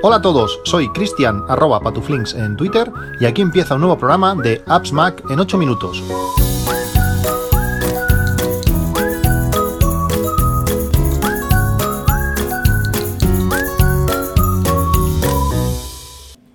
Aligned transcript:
Hola 0.00 0.16
a 0.16 0.22
todos, 0.22 0.60
soy 0.64 0.88
Cristian 0.92 1.44
arroba 1.48 1.80
patuflinks 1.80 2.32
en 2.34 2.56
Twitter 2.56 2.90
y 3.20 3.26
aquí 3.26 3.42
empieza 3.42 3.74
un 3.74 3.80
nuevo 3.80 3.98
programa 3.98 4.34
de 4.34 4.62
Apps 4.66 4.92
Mac 4.92 5.22
en 5.28 5.38
8 5.38 5.58
minutos. 5.58 6.02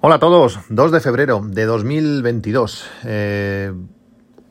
Hola 0.05 0.15
a 0.15 0.19
todos, 0.19 0.59
2 0.69 0.91
de 0.91 0.99
febrero 0.99 1.41
de 1.45 1.65
2022. 1.65 2.85
Eh, 3.05 3.71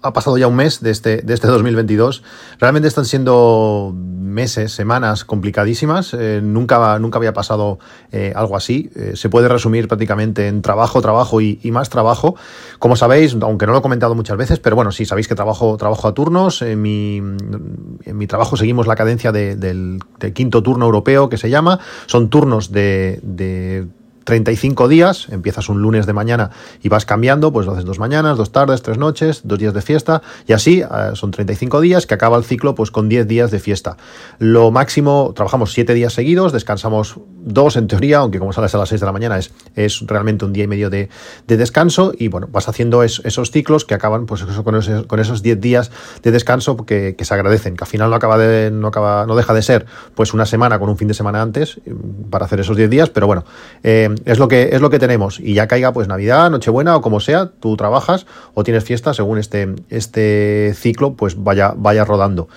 ha 0.03 0.13
pasado 0.13 0.39
ya 0.39 0.49
un 0.49 0.57
mes 0.57 0.81
de 0.81 0.91
este, 0.91 1.23
de 1.23 1.35
este 1.35 1.47
2022. 1.47 2.23
Realmente 2.59 2.89
están 2.89 3.05
siendo 3.05 3.93
meses, 4.33 4.73
semanas 4.73 5.25
complicadísimas. 5.25 6.15
Eh, 6.15 6.41
nunca, 6.43 6.99
nunca 6.99 7.19
había 7.19 7.33
pasado 7.33 7.79
eh, 8.11 8.33
algo 8.35 8.57
así. 8.57 8.91
Eh, 8.97 9.13
se 9.15 9.29
puede 9.29 9.49
resumir 9.49 9.89
prácticamente 9.89 10.49
en 10.49 10.63
trabajo, 10.63 11.01
trabajo 11.01 11.41
y, 11.41 11.59
más 11.71 11.89
trabajo. 11.89 12.35
Como 12.79 12.97
sabéis, 12.97 13.37
aunque 13.41 13.67
no 13.67 13.73
lo 13.73 13.79
he 13.79 13.83
comentado 13.83 14.15
muchas 14.15 14.37
veces, 14.37 14.59
pero 14.59 14.77
bueno, 14.77 14.93
sí 14.93 15.05
sabéis 15.05 15.29
que 15.29 15.35
trabajo, 15.35 15.77
trabajo 15.77 16.09
a 16.09 16.15
turnos. 16.15 16.63
En 16.63 16.83
mi, 16.83 17.19
en 17.19 18.19
mi 18.19 18.27
trabajo 18.27 18.57
seguimos 18.57 18.87
la 18.87 18.97
cadencia 18.97 19.33
del, 19.33 19.61
del, 19.61 20.01
quinto 20.35 20.63
turno 20.63 20.87
europeo 20.87 21.29
que 21.29 21.37
se 21.37 21.51
llama. 21.51 21.79
Son 22.07 22.29
turnos 22.29 22.73
de, 22.73 23.21
de 23.23 23.87
35 24.25 24.89
días, 24.89 25.29
empiezas 25.31 25.69
un 25.69 25.83
lunes 25.83 26.07
de 26.07 26.13
mañana 26.13 26.51
y 26.83 26.89
vas 26.89 27.05
cambiando, 27.05 27.53
pues 27.53 27.67
lo 27.67 27.73
haces 27.73 27.85
dos 27.85 27.99
mañanas, 27.99 28.37
dos 28.37 28.53
tardes, 28.53 28.83
tres 28.83 28.99
noches, 28.99 29.43
dos 29.45 29.59
días 29.59 29.75
de 29.75 29.83
fiesta 29.83 30.23
y 30.47 30.53
así 30.53 30.81
eh, 30.81 30.87
son 31.15 31.31
35 31.31 31.81
días 31.81 32.07
que 32.07 32.15
acaba 32.15 32.37
el 32.37 32.45
ciclo 32.45 32.75
pues 32.75 32.91
con 32.91 33.09
10 33.09 33.27
días 33.27 33.51
de 33.51 33.59
fiesta. 33.59 33.97
Lo 34.39 34.71
máximo, 34.71 35.33
trabajamos 35.35 35.73
7 35.73 35.95
días 35.95 36.13
seguidos, 36.13 36.53
descansamos 36.53 37.19
dos 37.45 37.77
en 37.77 37.89
teoría, 37.89 38.19
aunque 38.19 38.39
como 38.39 38.53
sales 38.53 38.75
a 38.75 38.79
las 38.79 38.89
6 38.89 39.01
de 39.01 39.07
la 39.07 39.13
mañana 39.13 39.39
es, 39.39 39.53
es 39.75 40.01
realmente 40.07 40.45
un 40.45 40.53
día 40.53 40.65
y 40.65 40.69
medio 40.69 40.91
de, 40.91 41.09
descanso 41.47 42.13
y 42.17 42.29
bueno, 42.29 42.49
vas 42.51 42.69
haciendo 42.69 43.03
esos 43.03 43.51
ciclos 43.51 43.85
que 43.85 43.95
acaban 43.95 44.27
pues 44.27 44.43
eso, 44.43 44.65
con, 44.65 44.77
esos, 44.77 45.07
con 45.07 45.21
esos 45.21 45.43
10 45.43 45.61
días 45.61 45.91
de 46.23 46.31
descanso 46.31 46.77
que, 46.77 47.15
se 47.23 47.35
agradecen, 47.35 47.77
que 47.77 47.85
al 47.85 47.89
final 47.89 48.11
no 48.11 48.17
acaba 48.17 48.39
de, 48.39 48.71
no 48.71 48.89
acaba, 48.89 49.27
no 49.27 49.37
deja 49.37 49.55
de 49.55 49.63
ser 49.63 49.87
pues 50.15 50.35
una 50.35 50.47
semana 50.47 50.79
con 50.79 50.89
un 50.89 50.97
fin 50.97 51.09
de 51.09 51.15
semana 51.15 51.43
antes 51.43 51.81
mm, 51.85 52.31
para 52.31 52.47
hacer 52.47 52.61
esos 52.61 52.77
10 52.77 52.91
días, 52.91 53.11
pero 53.11 53.27
bueno, 53.27 53.45
eh, 53.83 54.12
es 54.25 54.39
lo 54.39 54.49
que 54.49 54.71
es 54.73 54.81
lo 54.81 54.91
que 54.91 54.99
tenemos 54.99 55.41
y 55.41 55.55
ya 55.55 55.67
caiga 55.67 55.93
pues 55.93 56.09
Navidad, 56.09 56.51
Nochebuena 56.51 56.97
o 56.97 57.01
como 57.01 57.21
sea, 57.21 57.51
tú 57.61 57.77
trabajas 57.77 58.27
o 58.55 58.65
tienes 58.65 58.85
fiesta 58.85 59.15
según 59.15 59.39
este 59.39 59.75
este 59.89 60.73
ciclo 60.75 61.15
pues 61.15 61.43
vaya 61.43 61.75
vaya 61.77 62.05
rodando. 62.05 62.49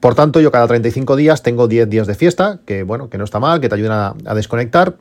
Por 0.00 0.14
tanto, 0.14 0.40
yo 0.40 0.52
cada 0.52 0.68
35 0.68 1.16
días 1.16 1.42
tengo 1.42 1.66
10 1.66 1.90
días 1.90 2.06
de 2.06 2.14
fiesta, 2.14 2.60
que 2.64 2.84
bueno, 2.84 3.10
que 3.10 3.18
no 3.18 3.24
está 3.24 3.40
mal, 3.40 3.60
que 3.60 3.68
te 3.68 3.74
ayudan 3.74 4.14
a 4.24 4.34
desconectar 4.34 4.94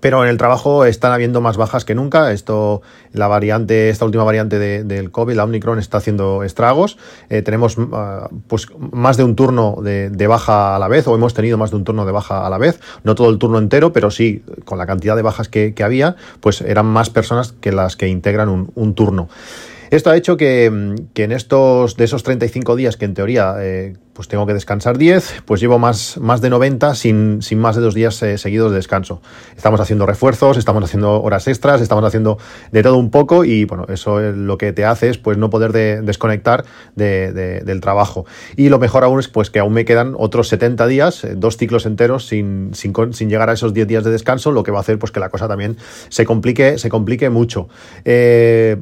pero 0.00 0.22
en 0.22 0.30
el 0.30 0.36
trabajo 0.36 0.84
están 0.84 1.12
habiendo 1.12 1.40
más 1.40 1.56
bajas 1.56 1.84
que 1.84 1.94
nunca. 1.94 2.32
Esto, 2.32 2.82
la 3.12 3.28
variante, 3.28 3.88
esta 3.88 4.04
última 4.04 4.24
variante 4.24 4.58
del 4.58 5.10
COVID, 5.10 5.34
la 5.34 5.44
Omicron, 5.44 5.78
está 5.78 5.98
haciendo 5.98 6.42
estragos. 6.42 6.98
Eh, 7.30 7.42
tenemos 7.42 7.76
ah, 7.92 8.28
pues 8.46 8.68
más 8.92 9.16
de 9.16 9.24
un 9.24 9.36
turno 9.36 9.78
de, 9.82 10.26
baja 10.26 10.76
a 10.76 10.78
la 10.78 10.88
vez, 10.88 11.06
o 11.08 11.14
hemos 11.14 11.34
tenido 11.34 11.56
más 11.58 11.70
de 11.70 11.76
un 11.76 11.84
turno 11.84 12.04
de 12.04 12.12
baja 12.12 12.46
a 12.46 12.50
la 12.50 12.58
vez. 12.58 12.80
No 13.02 13.14
todo 13.14 13.30
el 13.30 13.38
turno 13.38 13.58
entero, 13.58 13.92
pero 13.92 14.10
sí, 14.10 14.42
con 14.64 14.78
la 14.78 14.86
cantidad 14.86 15.16
de 15.16 15.22
bajas 15.22 15.48
que, 15.48 15.74
había, 15.82 16.16
pues 16.40 16.60
eran 16.60 16.86
más 16.86 17.08
personas 17.08 17.52
que 17.52 17.72
las 17.72 17.96
que 17.96 18.08
integran 18.08 18.48
un, 18.74 18.94
turno. 18.94 19.28
Esto 19.90 20.10
ha 20.10 20.16
hecho 20.16 20.36
que, 20.36 20.66
en 20.66 21.32
estos, 21.32 21.96
de 21.96 22.04
esos 22.04 22.22
35 22.22 22.76
días 22.76 22.96
que 22.96 23.04
en 23.04 23.14
teoría 23.14 23.54
eh, 23.60 23.96
pues 24.18 24.26
tengo 24.26 24.46
que 24.46 24.52
descansar 24.52 24.98
10, 24.98 25.42
pues 25.44 25.60
llevo 25.60 25.78
más, 25.78 26.18
más 26.18 26.40
de 26.40 26.50
90 26.50 26.96
sin, 26.96 27.40
sin 27.40 27.60
más 27.60 27.76
de 27.76 27.82
dos 27.82 27.94
días 27.94 28.20
eh, 28.24 28.36
seguidos 28.36 28.72
de 28.72 28.78
descanso. 28.78 29.22
Estamos 29.56 29.78
haciendo 29.78 30.06
refuerzos, 30.06 30.56
estamos 30.56 30.82
haciendo 30.82 31.22
horas 31.22 31.46
extras, 31.46 31.80
estamos 31.80 32.02
haciendo 32.02 32.36
de 32.72 32.82
todo 32.82 32.96
un 32.96 33.12
poco 33.12 33.44
y 33.44 33.64
bueno, 33.64 33.86
eso 33.88 34.20
es 34.20 34.34
lo 34.34 34.58
que 34.58 34.72
te 34.72 34.84
hace 34.84 35.08
es 35.08 35.18
pues 35.18 35.38
no 35.38 35.50
poder 35.50 35.70
desconectar 36.02 36.64
del 36.96 37.80
trabajo. 37.80 38.26
Y 38.56 38.70
lo 38.70 38.80
mejor 38.80 39.04
aún 39.04 39.20
es 39.20 39.28
pues 39.28 39.50
que 39.50 39.60
aún 39.60 39.72
me 39.72 39.84
quedan 39.84 40.16
otros 40.18 40.48
70 40.48 40.88
días, 40.88 41.22
eh, 41.22 41.34
dos 41.36 41.56
ciclos 41.56 41.86
enteros 41.86 42.26
sin, 42.26 42.70
sin, 42.74 42.92
sin, 43.12 43.30
llegar 43.30 43.50
a 43.50 43.52
esos 43.52 43.72
10 43.72 43.86
días 43.86 44.02
de 44.02 44.10
descanso, 44.10 44.50
lo 44.50 44.64
que 44.64 44.72
va 44.72 44.78
a 44.78 44.80
hacer 44.80 44.98
pues 44.98 45.12
que 45.12 45.20
la 45.20 45.28
cosa 45.28 45.46
también 45.46 45.76
se 46.08 46.24
complique, 46.24 46.76
se 46.78 46.88
complique 46.88 47.30
mucho. 47.30 47.68
Eh, 48.04 48.78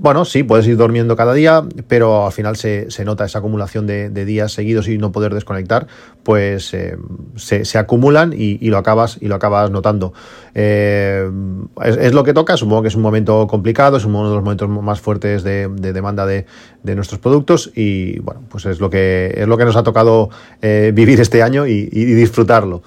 bueno, 0.00 0.24
sí, 0.24 0.44
puedes 0.44 0.66
ir 0.66 0.76
durmiendo 0.76 1.16
cada 1.16 1.34
día, 1.34 1.64
pero 1.88 2.26
al 2.26 2.32
final 2.32 2.56
se, 2.56 2.88
nota 3.04 3.24
esa 3.24 3.40
acumulación 3.40 3.86
de, 3.86 4.24
días 4.24 4.52
seguidos 4.52 4.88
y 4.88 4.96
no 4.96 5.10
poder 5.10 5.34
desconectar, 5.34 5.88
pues 6.22 6.72
eh, 6.72 6.96
se, 7.36 7.78
acumulan 7.78 8.32
y, 8.36 8.58
lo 8.68 8.78
acabas 8.78 9.18
y 9.20 9.26
lo 9.26 9.34
acabas 9.34 9.70
notando. 9.70 10.12
Eh, 10.54 11.28
es, 11.84 12.12
lo 12.12 12.22
que 12.22 12.32
toca, 12.32 12.56
supongo 12.56 12.82
que 12.82 12.88
es 12.88 12.94
un 12.94 13.02
momento 13.02 13.46
complicado, 13.48 13.96
es 13.96 14.04
uno 14.04 14.28
de 14.28 14.34
los 14.36 14.44
momentos 14.44 14.68
más 14.68 15.00
fuertes 15.00 15.42
de, 15.42 15.68
demanda 15.68 16.26
de, 16.26 16.46
nuestros 16.94 17.20
productos 17.20 17.70
y 17.74 18.18
bueno, 18.20 18.42
pues 18.48 18.64
es 18.66 18.80
lo 18.80 18.88
que 18.88 19.34
es 19.36 19.46
lo 19.46 19.58
que 19.58 19.64
nos 19.66 19.76
ha 19.76 19.82
tocado 19.82 20.30
eh, 20.62 20.90
vivir 20.94 21.20
este 21.20 21.42
año 21.42 21.66
y, 21.66 21.88
y 21.92 22.04
disfrutarlo 22.04 22.82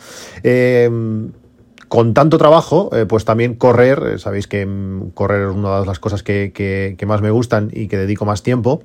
con 1.91 2.13
tanto 2.13 2.37
trabajo, 2.37 2.89
eh, 2.93 3.05
pues 3.05 3.25
también 3.25 3.55
correr, 3.55 4.01
eh, 4.13 4.17
sabéis 4.17 4.47
que 4.47 4.65
mm, 4.65 5.09
correr 5.09 5.49
es 5.49 5.53
una 5.53 5.81
de 5.81 5.85
las 5.85 5.99
cosas 5.99 6.23
que, 6.23 6.53
que, 6.55 7.05
más 7.05 7.21
me 7.21 7.31
gustan 7.31 7.69
y 7.73 7.89
que 7.89 7.97
dedico 7.97 8.23
más 8.23 8.43
tiempo 8.43 8.81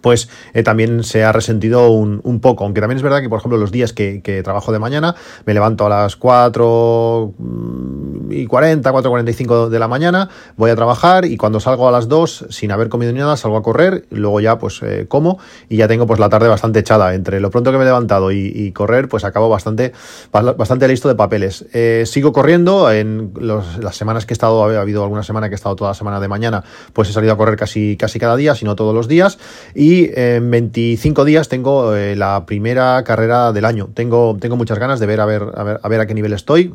pues 0.00 0.28
eh, 0.52 0.62
también 0.62 1.04
se 1.04 1.24
ha 1.24 1.32
resentido 1.32 1.90
un, 1.90 2.20
un, 2.24 2.40
poco, 2.40 2.64
aunque 2.64 2.80
también 2.80 2.96
es 2.96 3.02
verdad 3.02 3.20
que, 3.20 3.28
por 3.28 3.38
ejemplo, 3.38 3.58
los 3.58 3.70
días 3.70 3.92
que, 3.92 4.20
trabajo 4.44 4.72
de 4.72 4.78
mañana, 4.78 5.14
me 5.44 5.54
levanto 5.54 5.86
a 5.86 5.88
las 5.88 6.16
4 6.16 7.34
mm, 7.38 8.32
y 8.32 8.46
40, 8.46 8.90
4 8.90 9.08
y 9.08 9.10
45 9.10 9.70
de 9.70 9.78
la 9.78 9.88
mañana, 9.88 10.28
voy 10.56 10.70
a 10.70 10.76
trabajar 10.76 11.24
y 11.24 11.36
cuando 11.36 11.60
salgo 11.60 11.88
a 11.88 11.92
las 11.92 12.08
2, 12.08 12.46
sin 12.50 12.72
haber 12.72 12.88
comido 12.88 13.12
ni 13.12 13.20
nada, 13.20 13.36
salgo 13.36 13.56
a 13.56 13.62
correr, 13.62 14.06
y 14.10 14.16
luego 14.16 14.40
ya 14.40 14.58
pues 14.58 14.80
eh, 14.82 15.06
como 15.08 15.38
y 15.68 15.76
ya 15.76 15.88
tengo 15.88 16.06
pues 16.06 16.18
la 16.18 16.28
tarde 16.28 16.48
bastante 16.48 16.80
echada. 16.80 17.14
Entre 17.14 17.40
lo 17.40 17.50
pronto 17.50 17.70
que 17.70 17.78
me 17.78 17.84
he 17.84 17.86
levantado 17.86 18.32
y, 18.32 18.72
correr, 18.72 19.08
pues 19.08 19.24
acabo 19.24 19.48
bastante, 19.48 19.92
bastante 20.32 20.88
listo 20.88 21.08
de 21.08 21.14
papeles. 21.14 21.66
Eh, 21.72 22.04
sigo 22.06 22.32
corriendo, 22.32 22.90
en 22.90 23.32
las 23.40 23.96
semanas 23.96 24.26
que 24.26 24.32
he 24.32 24.36
estado, 24.36 24.64
ha 24.64 24.80
habido 24.80 25.02
alguna 25.02 25.22
semana 25.22 25.48
que 25.48 25.54
he 25.54 25.56
estado 25.56 25.76
toda 25.76 25.90
la 25.90 25.94
semana 25.94 26.20
de 26.20 26.28
mañana, 26.28 26.64
pues 26.92 27.08
he 27.08 27.12
salido 27.12 27.32
a 27.32 27.36
correr 27.36 27.56
casi, 27.56 27.96
casi 27.96 28.18
cada 28.18 28.36
día, 28.36 28.54
si 28.54 28.64
no 28.64 28.76
todos 28.76 28.94
los 28.94 29.08
días, 29.08 29.38
y 29.76 30.10
en 30.14 30.50
25 30.50 31.26
días 31.26 31.48
tengo 31.48 31.94
eh, 31.94 32.16
la 32.16 32.46
primera 32.46 33.04
carrera 33.04 33.52
del 33.52 33.66
año. 33.66 33.90
Tengo, 33.92 34.36
tengo 34.40 34.56
muchas 34.56 34.78
ganas 34.78 35.00
de 35.00 35.06
ver 35.06 35.20
a, 35.20 35.26
ver 35.26 35.42
a 35.54 35.62
ver 35.64 35.80
a 35.82 35.88
ver 35.88 36.00
a 36.00 36.06
qué 36.06 36.14
nivel 36.14 36.32
estoy 36.32 36.72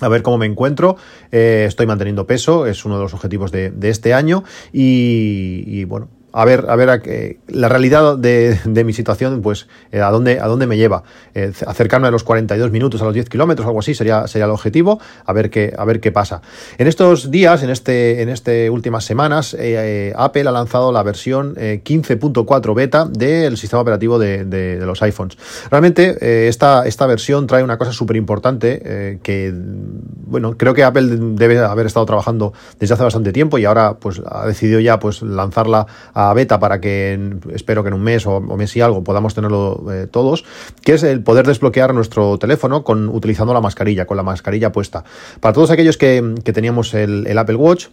a 0.00 0.08
ver 0.08 0.22
cómo 0.22 0.38
me 0.38 0.46
encuentro. 0.46 0.96
Eh, 1.32 1.64
estoy 1.68 1.86
manteniendo 1.86 2.26
peso, 2.26 2.66
es 2.66 2.84
uno 2.84 2.96
de 2.96 3.02
los 3.02 3.14
objetivos 3.14 3.52
de, 3.52 3.70
de 3.70 3.90
este 3.90 4.14
año. 4.14 4.44
Y, 4.72 5.64
y, 5.66 5.84
bueno, 5.84 6.08
a 6.32 6.44
ver, 6.44 6.66
a 6.68 6.76
ver 6.76 7.36
la 7.48 7.68
realidad 7.68 8.16
de, 8.16 8.84
mi 8.84 8.92
situación, 8.92 9.40
pues 9.42 9.66
eh, 9.92 10.00
a, 10.00 10.10
dónde, 10.10 10.40
a 10.40 10.46
dónde 10.46 10.66
me 10.66 10.76
lleva. 10.76 11.02
Eh, 11.34 11.52
acercarme 11.66 12.08
a 12.08 12.10
los 12.10 12.24
42 12.24 12.70
minutos, 12.70 13.02
a 13.02 13.04
los 13.04 13.14
10 13.14 13.28
kilómetros, 13.28 13.66
algo 13.66 13.80
así, 13.80 13.94
sería, 13.94 14.26
sería 14.26 14.44
el 14.44 14.50
objetivo, 14.50 15.00
a 15.24 15.32
ver 15.32 15.50
qué, 15.50 15.74
a 15.76 15.84
ver 15.84 16.00
qué 16.00 16.12
pasa. 16.12 16.42
En 16.76 16.86
estos 16.86 17.30
días, 17.30 17.62
en 17.62 17.70
este, 17.70 18.22
en 18.22 18.28
este 18.28 18.70
últimas 18.70 19.04
semanas, 19.04 19.56
eh, 19.58 20.12
Apple 20.16 20.48
ha 20.48 20.52
lanzado 20.52 20.92
la 20.92 21.02
versión 21.02 21.54
15.4 21.54 22.74
beta 22.74 23.06
del 23.06 23.56
sistema 23.56 23.82
operativo 23.82 24.18
de, 24.18 24.44
de, 24.44 24.78
los 24.86 25.02
iPhones. 25.02 25.36
Realmente, 25.70 26.48
esta, 26.48 26.86
esta 26.86 27.06
versión 27.06 27.46
trae 27.46 27.62
una 27.62 27.78
cosa 27.78 27.92
súper 27.92 28.16
importante 28.16 29.18
que, 29.22 29.52
bueno, 29.54 30.56
creo 30.56 30.74
que 30.74 30.84
Apple 30.84 31.16
debe 31.34 31.58
haber 31.58 31.86
estado 31.86 32.06
trabajando 32.06 32.52
desde 32.78 32.94
hace 32.94 33.04
bastante 33.04 33.32
tiempo 33.32 33.58
y 33.58 33.64
ahora 33.64 33.94
pues 33.98 34.20
ha 34.24 34.46
decidido 34.46 34.80
ya 34.80 34.98
pues 34.98 35.22
lanzarla 35.22 35.86
a 36.20 36.34
beta 36.34 36.58
para 36.58 36.80
que 36.80 37.38
espero 37.54 37.84
que 37.84 37.88
en 37.88 37.94
un 37.94 38.02
mes 38.02 38.26
o, 38.26 38.40
mes 38.40 38.74
y 38.74 38.80
algo 38.80 39.04
podamos 39.04 39.36
tenerlo 39.36 39.84
eh, 39.92 40.08
todos, 40.08 40.44
que 40.82 40.94
es 40.94 41.04
el 41.04 41.22
poder 41.22 41.46
desbloquear 41.46 41.94
nuestro 41.94 42.38
teléfono 42.38 42.82
con 42.82 43.08
utilizando 43.08 43.54
la 43.54 43.60
mascarilla, 43.60 44.04
con 44.04 44.16
la 44.16 44.24
mascarilla 44.24 44.72
puesta. 44.72 45.04
Para 45.38 45.52
todos 45.52 45.70
aquellos 45.70 45.96
que, 45.96 46.34
teníamos 46.42 46.92
el 46.94 47.38
Apple 47.38 47.54
Watch, 47.54 47.86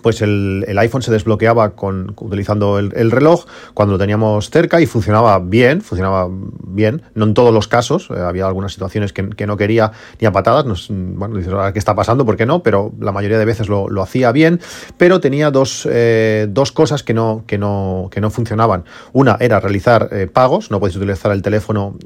pues 0.00 0.22
el, 0.22 0.64
iPhone 0.78 1.02
se 1.02 1.10
desbloqueaba 1.10 1.70
con, 1.70 2.14
utilizando 2.20 2.78
el, 2.78 3.10
reloj 3.10 3.46
cuando 3.74 3.92
lo 3.92 3.98
teníamos 3.98 4.50
cerca 4.50 4.80
y 4.80 4.86
funcionaba 4.86 5.38
bien, 5.38 5.80
funcionaba 5.80 6.28
bien, 6.30 7.02
no 7.14 7.24
en 7.24 7.34
todos 7.34 7.52
los 7.52 7.68
casos, 7.68 8.08
eh, 8.10 8.18
había 8.20 8.46
algunas 8.46 8.72
situaciones 8.72 9.12
que, 9.12 9.46
no 9.46 9.56
quería 9.56 9.92
ni 10.20 10.26
a 10.26 10.32
patadas, 10.32 10.88
bueno, 10.90 11.36
dices, 11.36 11.52
¿qué 11.72 11.78
está 11.78 11.94
pasando? 11.94 12.26
¿Por 12.26 12.36
qué 12.36 12.44
no? 12.44 12.62
Pero 12.62 12.92
la 13.00 13.12
mayoría 13.12 13.38
de 13.38 13.44
veces 13.44 13.68
lo, 13.68 13.88
hacía 14.02 14.30
bien, 14.32 14.60
pero 14.96 15.20
tenía 15.20 15.50
dos, 15.50 15.88
eh, 15.90 16.46
dos 16.50 16.72
cosas 16.72 17.02
que 17.02 17.14
no, 17.14 17.44
que, 17.46 17.58
no, 17.58 18.08
que 18.10 18.20
no 18.20 18.30
funcionaban. 18.30 18.84
Una 19.12 19.36
era 19.40 19.58
realizar 19.60 20.08
eh, 20.12 20.28
pagos, 20.32 20.70
no 20.70 20.80
podéis 20.80 20.96
utilizar 20.96 21.32
el 21.32 21.42
teléfono 21.42 21.96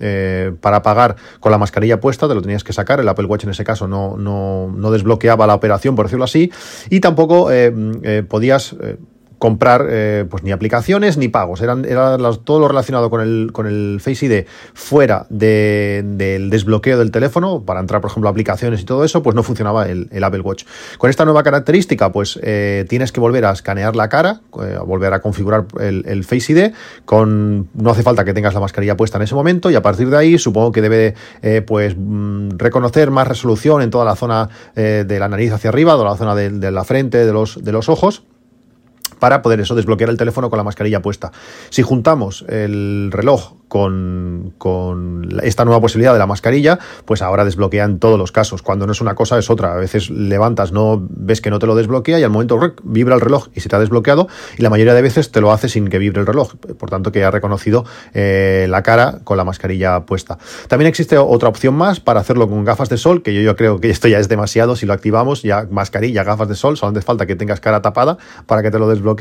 para 0.61 0.83
pagar 0.83 1.17
con 1.41 1.53
la 1.53 1.59
mascarilla 1.59 2.01
puesta, 2.01 2.29
te 2.29 2.35
lo 2.35 2.43
tenías 2.43 2.65
que 2.65 2.73
sacar, 2.73 3.01
el 3.01 3.09
Apple 3.09 3.27
Watch 3.27 3.45
en 3.45 3.51
ese 3.51 3.65
caso 3.65 3.89
no, 3.89 4.17
no, 4.17 4.73
no 4.75 4.91
desbloqueaba 4.91 5.47
la 5.47 5.55
operación, 5.55 5.95
por 5.97 6.07
decirlo 6.07 6.25
así, 6.25 6.51
y 6.91 7.01
tampoco 7.01 7.51
eh, 8.03 8.23
podías 8.23 8.77
eh, 8.81 8.99
comprar 9.43 9.89
eh, 9.91 10.25
pues 10.31 10.45
ni 10.45 10.53
aplicaciones 10.53 11.17
ni 11.17 11.27
pagos. 11.27 11.63
Eran, 11.63 11.85
era 11.85 12.17
todo 12.45 12.61
lo 12.61 12.69
relacionado 12.69 13.11
con 13.11 13.21
el, 13.21 13.51
con 13.53 13.67
el 13.67 13.99
Face 14.01 14.27
ID 14.27 14.45
fuera 14.73 15.27
del 15.31 16.49
desbloqueo 16.49 16.97
del 16.97 17.11
teléfono, 17.11 17.65
para 17.65 17.81
entrar, 17.81 18.01
por 18.01 18.13
ejemplo, 18.13 18.29
a 18.29 18.31
aplicaciones 18.31 18.83
y 18.83 18.85
todo 18.85 19.03
eso, 19.05 19.21
pues 19.21 19.35
no 19.35 19.43
funcionaba 19.43 19.89
el, 19.89 20.23
Apple 20.23 20.43
Watch. 20.43 20.63
Con 20.97 21.11
esta 21.11 21.25
nueva 21.25 21.43
característica, 21.43 22.13
pues 22.13 22.39
eh, 22.41 22.87
tienes 22.89 23.11
que 23.11 23.19
volver 23.19 23.45
a 23.45 23.51
escanear 23.51 23.97
la 23.97 24.09
cara, 24.09 24.43
eh, 24.63 24.79
volver 24.87 25.13
a 25.13 25.21
configurar 25.21 25.67
el, 25.81 26.23
Face 26.23 26.53
ID, 26.53 26.73
con, 27.05 27.69
no 27.75 27.91
hace 27.91 28.05
falta 28.05 28.25
que 28.25 28.35
tengas 28.35 28.55
la 28.55 28.61
mascarilla 28.61 28.97
puesta 28.97 29.19
en 29.19 29.25
ese 29.25 29.35
momento, 29.35 29.73
y 29.73 29.75
a 29.75 29.83
partir 29.83 30.09
de 30.09 30.19
ahí 30.19 30.39
supongo 30.39 30.71
que 30.71 30.83
debe 30.83 31.15
pues 31.67 31.97
mm, 31.99 32.59
reconocer 32.59 33.11
más 33.11 33.27
resolución 33.27 33.83
en 33.83 33.91
toda 33.91 34.05
la 34.05 34.15
zona 34.15 34.49
de 34.77 35.19
la 35.19 35.27
nariz 35.27 35.51
hacia 35.51 35.71
arriba, 35.71 35.97
de 35.97 36.05
la 36.05 36.15
zona 36.15 36.37
de, 36.37 36.51
de 36.51 36.71
la 36.71 36.85
frente, 36.85 37.27
de 37.27 37.33
los, 37.33 37.65
de 37.65 37.73
los 37.73 37.89
ojos 37.89 38.23
para 39.23 39.41
poder 39.41 39.61
eso 39.61 39.77
desbloquear 39.77 40.11
el 40.11 40.17
teléfono 40.17 40.51
con 40.51 40.57
la 40.57 40.65
mascarilla 40.65 41.01
puesta. 41.01 41.31
Si 41.71 41.83
juntamos 41.83 42.45
el 42.49 43.13
reloj 43.13 43.53
con, 43.73 44.53
esta 45.43 45.65
nueva 45.65 45.81
posibilidad 45.81 46.13
de 46.13 46.19
la 46.19 46.27
mascarilla, 46.27 46.79
pues 47.07 47.23
ahora 47.23 47.45
desbloquea 47.45 47.85
en 47.85 47.99
todos 48.01 48.19
los 48.19 48.31
casos. 48.31 48.61
Cuando 48.61 48.85
no 48.85 48.93
es 48.93 49.01
una 49.01 49.15
cosa, 49.15 49.39
es 49.39 49.49
otra. 49.49 49.73
A 49.73 49.77
veces 49.77 50.11
levantas, 50.11 50.73
no 50.73 51.03
ves 51.09 51.41
que 51.41 51.51
no 51.51 51.59
te 51.59 51.67
lo 51.67 51.75
desbloquea 51.75 52.19
y 52.21 52.23
al 52.23 52.31
momento 52.31 52.61
vibra 52.83 53.15
el 53.15 53.23
reloj 53.23 53.49
y 53.55 53.61
se 53.61 53.71
te 53.71 53.77
ha 53.77 53.79
desbloqueado 53.79 54.29
y 54.59 54.63
la 54.63 54.69
mayoría 54.69 54.93
de 54.93 55.01
veces 55.01 55.31
te 55.31 55.41
lo 55.41 55.53
hace 55.53 55.71
sin 55.71 55.89
que 55.89 55.99
vibre 55.99 56.21
el 56.21 56.27
reloj. 56.27 56.55
Por 56.57 56.91
tanto, 56.91 57.13
que 57.13 57.25
ha 57.25 57.31
reconocido 57.31 57.87
eh, 58.13 58.67
la 58.69 58.83
cara 58.83 59.21
con 59.25 59.39
la 59.39 59.45
mascarilla 59.45 60.05
puesta. 60.05 60.37
También 60.69 60.89
existe 60.89 61.17
otra 61.17 61.49
opción 61.49 61.75
más 61.75 61.99
para 61.99 62.21
hacerlo 62.21 62.51
con 62.51 62.65
gafas 62.65 62.91
de 62.91 62.99
sol, 62.99 63.23
que 63.23 63.43
yo, 63.43 63.57
creo 63.57 63.81
que 63.81 63.89
esto 63.89 64.07
ya 64.07 64.19
es 64.19 64.29
demasiado. 64.29 64.77
Si 64.77 64.85
lo 64.85 64.93
activamos, 64.93 65.43
ya 65.43 65.67
mascarilla, 65.71 66.25
gafas 66.25 66.49
de 66.49 66.57
sol, 66.57 66.77
solamente 66.77 67.07
falta 67.07 67.25
que 67.25 67.37
tengas 67.37 67.61
cara 67.61 67.81
tapada 67.81 68.19
para 68.47 68.63
que 68.63 68.71
te 68.71 68.79
lo 68.79 68.87
desbloquee, 68.87 69.12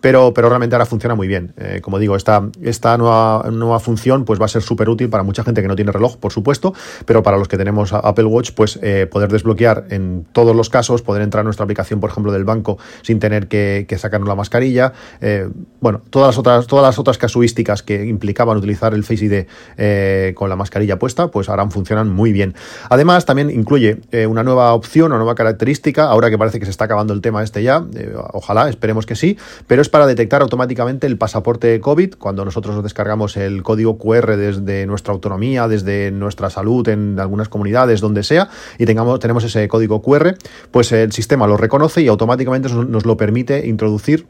pero, 0.00 0.32
pero 0.34 0.48
realmente 0.48 0.76
ahora 0.76 0.86
funciona 0.86 1.14
muy 1.14 1.28
bien. 1.28 1.52
Eh, 1.56 1.80
como 1.82 1.98
digo, 1.98 2.16
esta, 2.16 2.48
esta 2.62 2.96
nueva, 2.96 3.80
función 3.80 4.24
pues 4.24 4.40
va 4.40 4.44
a 4.44 4.48
ser 4.48 4.62
súper 4.62 4.88
útil 4.88 5.08
para 5.08 5.22
mucha 5.22 5.44
gente 5.44 5.62
que 5.62 5.68
no 5.68 5.76
tiene 5.76 5.92
reloj, 5.92 6.16
por 6.16 6.32
supuesto, 6.32 6.74
pero 7.04 7.22
para 7.22 7.36
los 7.36 7.48
que 7.48 7.56
tenemos 7.56 7.92
Apple 7.92 8.24
Watch, 8.24 8.52
pues 8.52 8.78
eh, 8.82 9.06
poder 9.10 9.30
desbloquear 9.30 9.86
en 9.90 10.26
todos 10.32 10.54
los 10.54 10.70
casos, 10.70 11.02
poder 11.02 11.22
entrar 11.22 11.40
a 11.40 11.44
nuestra 11.44 11.64
aplicación, 11.64 12.00
por 12.00 12.10
ejemplo, 12.10 12.32
del 12.32 12.44
banco 12.44 12.78
sin 13.02 13.18
tener 13.18 13.48
que, 13.48 13.86
sacarnos 13.98 14.28
la 14.28 14.36
mascarilla. 14.36 14.92
Eh, 15.20 15.48
bueno, 15.80 16.00
todas 16.10 16.28
las 16.28 16.38
otras, 16.38 16.66
todas 16.66 16.84
las 16.84 16.98
otras 16.98 17.18
casuísticas 17.18 17.82
que 17.82 18.06
implicaban 18.06 18.56
utilizar 18.56 18.94
el 18.94 19.02
Face 19.02 19.24
ID 19.24 20.34
con 20.34 20.48
la 20.48 20.56
mascarilla 20.56 20.98
puesta, 20.98 21.28
pues 21.28 21.48
ahora 21.48 21.68
funcionan 21.68 22.08
muy 22.08 22.32
bien. 22.32 22.54
Además, 22.88 23.24
también 23.24 23.50
incluye 23.50 24.00
una 24.28 24.44
nueva 24.44 24.72
opción, 24.72 25.06
una 25.06 25.16
nueva 25.16 25.34
característica, 25.34 26.04
ahora 26.04 26.30
que 26.30 26.38
parece 26.38 26.60
que 26.60 26.64
se 26.64 26.70
está 26.70 26.84
acabando 26.84 27.12
el 27.12 27.20
tema 27.20 27.42
este 27.42 27.62
ya, 27.62 27.84
ojalá, 28.32 28.68
esperemos 28.68 29.06
que 29.06 29.16
sí, 29.16 29.27
pero 29.66 29.82
es 29.82 29.88
para 29.88 30.06
detectar 30.06 30.42
automáticamente 30.42 31.06
el 31.06 31.18
pasaporte 31.18 31.80
COVID 31.80 32.14
cuando 32.14 32.44
nosotros 32.44 32.74
nos 32.74 32.84
descargamos 32.84 33.36
el 33.36 33.62
código 33.62 33.98
QR 33.98 34.36
desde 34.36 34.86
nuestra 34.86 35.12
autonomía, 35.12 35.68
desde 35.68 36.10
nuestra 36.10 36.50
salud 36.50 36.88
en 36.88 37.18
algunas 37.20 37.48
comunidades, 37.48 38.00
donde 38.00 38.22
sea, 38.22 38.48
y 38.78 38.86
tengamos, 38.86 39.18
tenemos 39.20 39.44
ese 39.44 39.68
código 39.68 40.02
QR, 40.02 40.36
pues 40.70 40.92
el 40.92 41.12
sistema 41.12 41.46
lo 41.46 41.56
reconoce 41.56 42.02
y 42.02 42.08
automáticamente 42.08 42.68
nos 42.68 43.06
lo 43.06 43.16
permite 43.16 43.66
introducir 43.66 44.26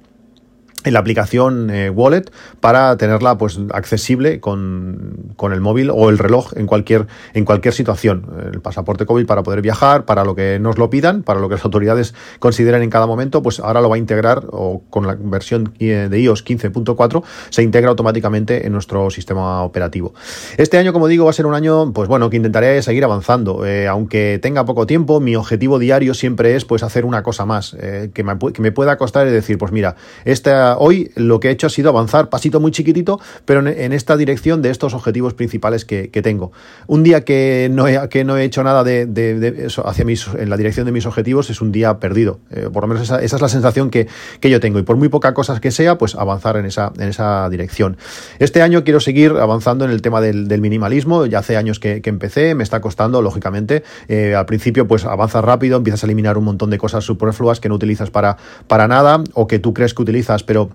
la 0.91 1.01
aplicación 1.01 1.71
eh, 1.71 1.91
Wallet 1.91 2.31
para 2.61 2.97
tenerla 2.97 3.39
pues 3.39 3.59
accesible 3.73 4.41
con, 4.41 5.35
el 5.41 5.61
móvil 5.61 5.91
o 5.91 6.11
el 6.11 6.19
reloj 6.19 6.53
en 6.57 6.67
cualquier, 6.67 7.07
en 7.35 7.45
cualquier 7.45 7.75
situación. 7.75 8.27
El 8.53 8.61
pasaporte 8.61 9.07
COVID 9.07 9.27
para 9.27 9.43
poder 9.43 9.63
viajar, 9.63 10.05
para 10.05 10.25
lo 10.25 10.35
que 10.35 10.59
nos 10.59 10.79
lo 10.79 10.91
pidan, 10.91 11.23
para 11.23 11.41
lo 11.41 11.49
que 11.49 11.55
las 11.55 11.65
autoridades 11.65 12.15
consideren 12.39 12.83
en 12.83 12.91
cada 12.91 13.07
momento, 13.07 13.43
pues 13.43 13.61
ahora 13.61 13.81
lo 13.81 13.89
va 13.89 13.97
a 13.97 13.99
integrar 13.99 14.47
o 14.51 14.83
con 14.91 15.07
la 15.07 15.17
versión 15.19 15.73
de 15.79 16.21
iOS 16.21 16.45
15.4 16.45 17.23
se 17.51 17.63
integra 17.63 17.91
automáticamente 17.91 18.67
en 18.67 18.73
nuestro 18.73 19.11
sistema 19.11 19.63
operativo. 19.63 20.15
Este 20.57 20.79
año, 20.79 20.93
como 20.93 21.09
digo, 21.09 21.25
va 21.25 21.31
a 21.31 21.35
ser 21.35 21.47
un 21.47 21.55
año, 21.55 21.93
pues 21.93 22.09
bueno, 22.09 22.31
que 22.31 22.37
intentaré 22.37 22.83
seguir 22.83 23.05
avanzando. 23.05 23.67
Eh, 23.67 23.87
aunque 23.87 24.39
tenga 24.43 24.65
poco 24.65 24.87
tiempo, 24.87 25.21
mi 25.21 25.37
objetivo 25.37 25.79
diario 25.79 26.15
siempre 26.15 26.57
es 26.57 26.65
pues 26.65 26.83
hacer 26.83 27.05
una 27.05 27.23
cosa 27.23 27.45
más 27.47 27.77
eh, 27.81 28.11
que, 28.13 28.25
me, 28.25 28.37
que 28.53 28.63
me 28.63 28.73
pueda 28.73 28.97
costar 28.97 29.27
y 29.27 29.31
decir, 29.31 29.59
pues 29.59 29.73
mira, 29.73 29.97
esta 30.25 30.78
hoy 30.79 31.11
lo 31.15 31.41
que 31.41 31.49
he 31.49 31.51
hecho 31.51 31.67
ha 31.67 31.71
sido 31.71 31.91
avanzar 31.91 32.29
pasito 32.29 32.61
muy 32.61 32.71
chiquitito, 32.71 33.21
pero 33.45 33.67
en, 33.67 33.93
esta 33.93 34.17
dirección 34.17 34.63
de 34.63 34.71
estos 34.71 34.95
objetivos 34.95 35.35
principales 35.35 35.85
que, 35.85 36.09
tengo. 36.23 36.51
Un 36.89 37.05
día 37.05 37.25
que 37.25 37.69
no 37.71 37.87
he, 37.87 38.09
que 38.09 38.25
no 38.25 38.37
he 38.37 38.45
hecho 38.45 38.65
nada 38.65 38.83
de, 38.83 39.65
eso 39.65 39.87
hacia 39.87 40.05
en 40.09 40.51
la 40.51 40.57
dirección 40.57 40.87
de 40.87 40.93
mis 40.93 41.07
objetivos 41.07 41.51
es 41.51 41.61
un 41.61 41.71
día 41.71 41.99
perdido. 41.99 42.41
Eh, 42.51 42.69
por 42.73 42.83
lo 42.83 42.89
menos 42.89 43.03
esa, 43.03 43.23
es 43.23 43.41
la 43.41 43.49
sensación 43.49 43.91
que, 43.91 44.09
yo 44.43 44.61
tengo. 44.61 44.79
Y 44.79 44.83
por 44.83 44.97
muy 44.97 45.09
poca 45.09 45.35
cosa 45.35 45.61
que 45.61 45.71
sea, 45.71 45.99
pues 45.99 46.15
avanzar 46.15 46.57
en 46.57 46.65
esa, 46.65 46.93
en 46.99 47.09
esa 47.09 47.49
dirección. 47.51 47.99
Este 48.39 48.63
año 48.63 48.85
quiero 48.85 49.01
seguir 49.01 49.33
avanzando 49.33 49.85
en 49.85 49.91
el 49.91 50.03
tema 50.03 50.21
del, 50.21 50.61
minimalismo. 50.61 51.27
Ya 51.27 51.41
hace 51.41 51.57
años 51.57 51.79
que, 51.79 52.01
empecé, 52.05 52.55
me 52.55 52.65
está 52.65 52.81
costando, 52.81 53.21
lógicamente. 53.23 53.83
Eh, 54.09 54.35
al 54.35 54.47
principio, 54.47 54.89
pues 54.89 55.05
avanzas 55.05 55.45
rápido, 55.45 55.77
empiezas 55.77 56.03
a 56.05 56.07
eliminar 56.07 56.39
un 56.39 56.45
montón 56.45 56.71
de 56.71 56.79
cosas 56.79 57.05
superfluas 57.05 57.61
que 57.61 57.69
no 57.69 57.75
utilizas 57.75 58.11
para, 58.11 58.37
para 58.67 58.89
nada 58.89 59.23
o 59.35 59.47
que 59.47 59.59
tú 59.59 59.75
crees 59.75 59.95
que 59.95 60.03
utilizas, 60.03 60.43
pero 60.43 60.68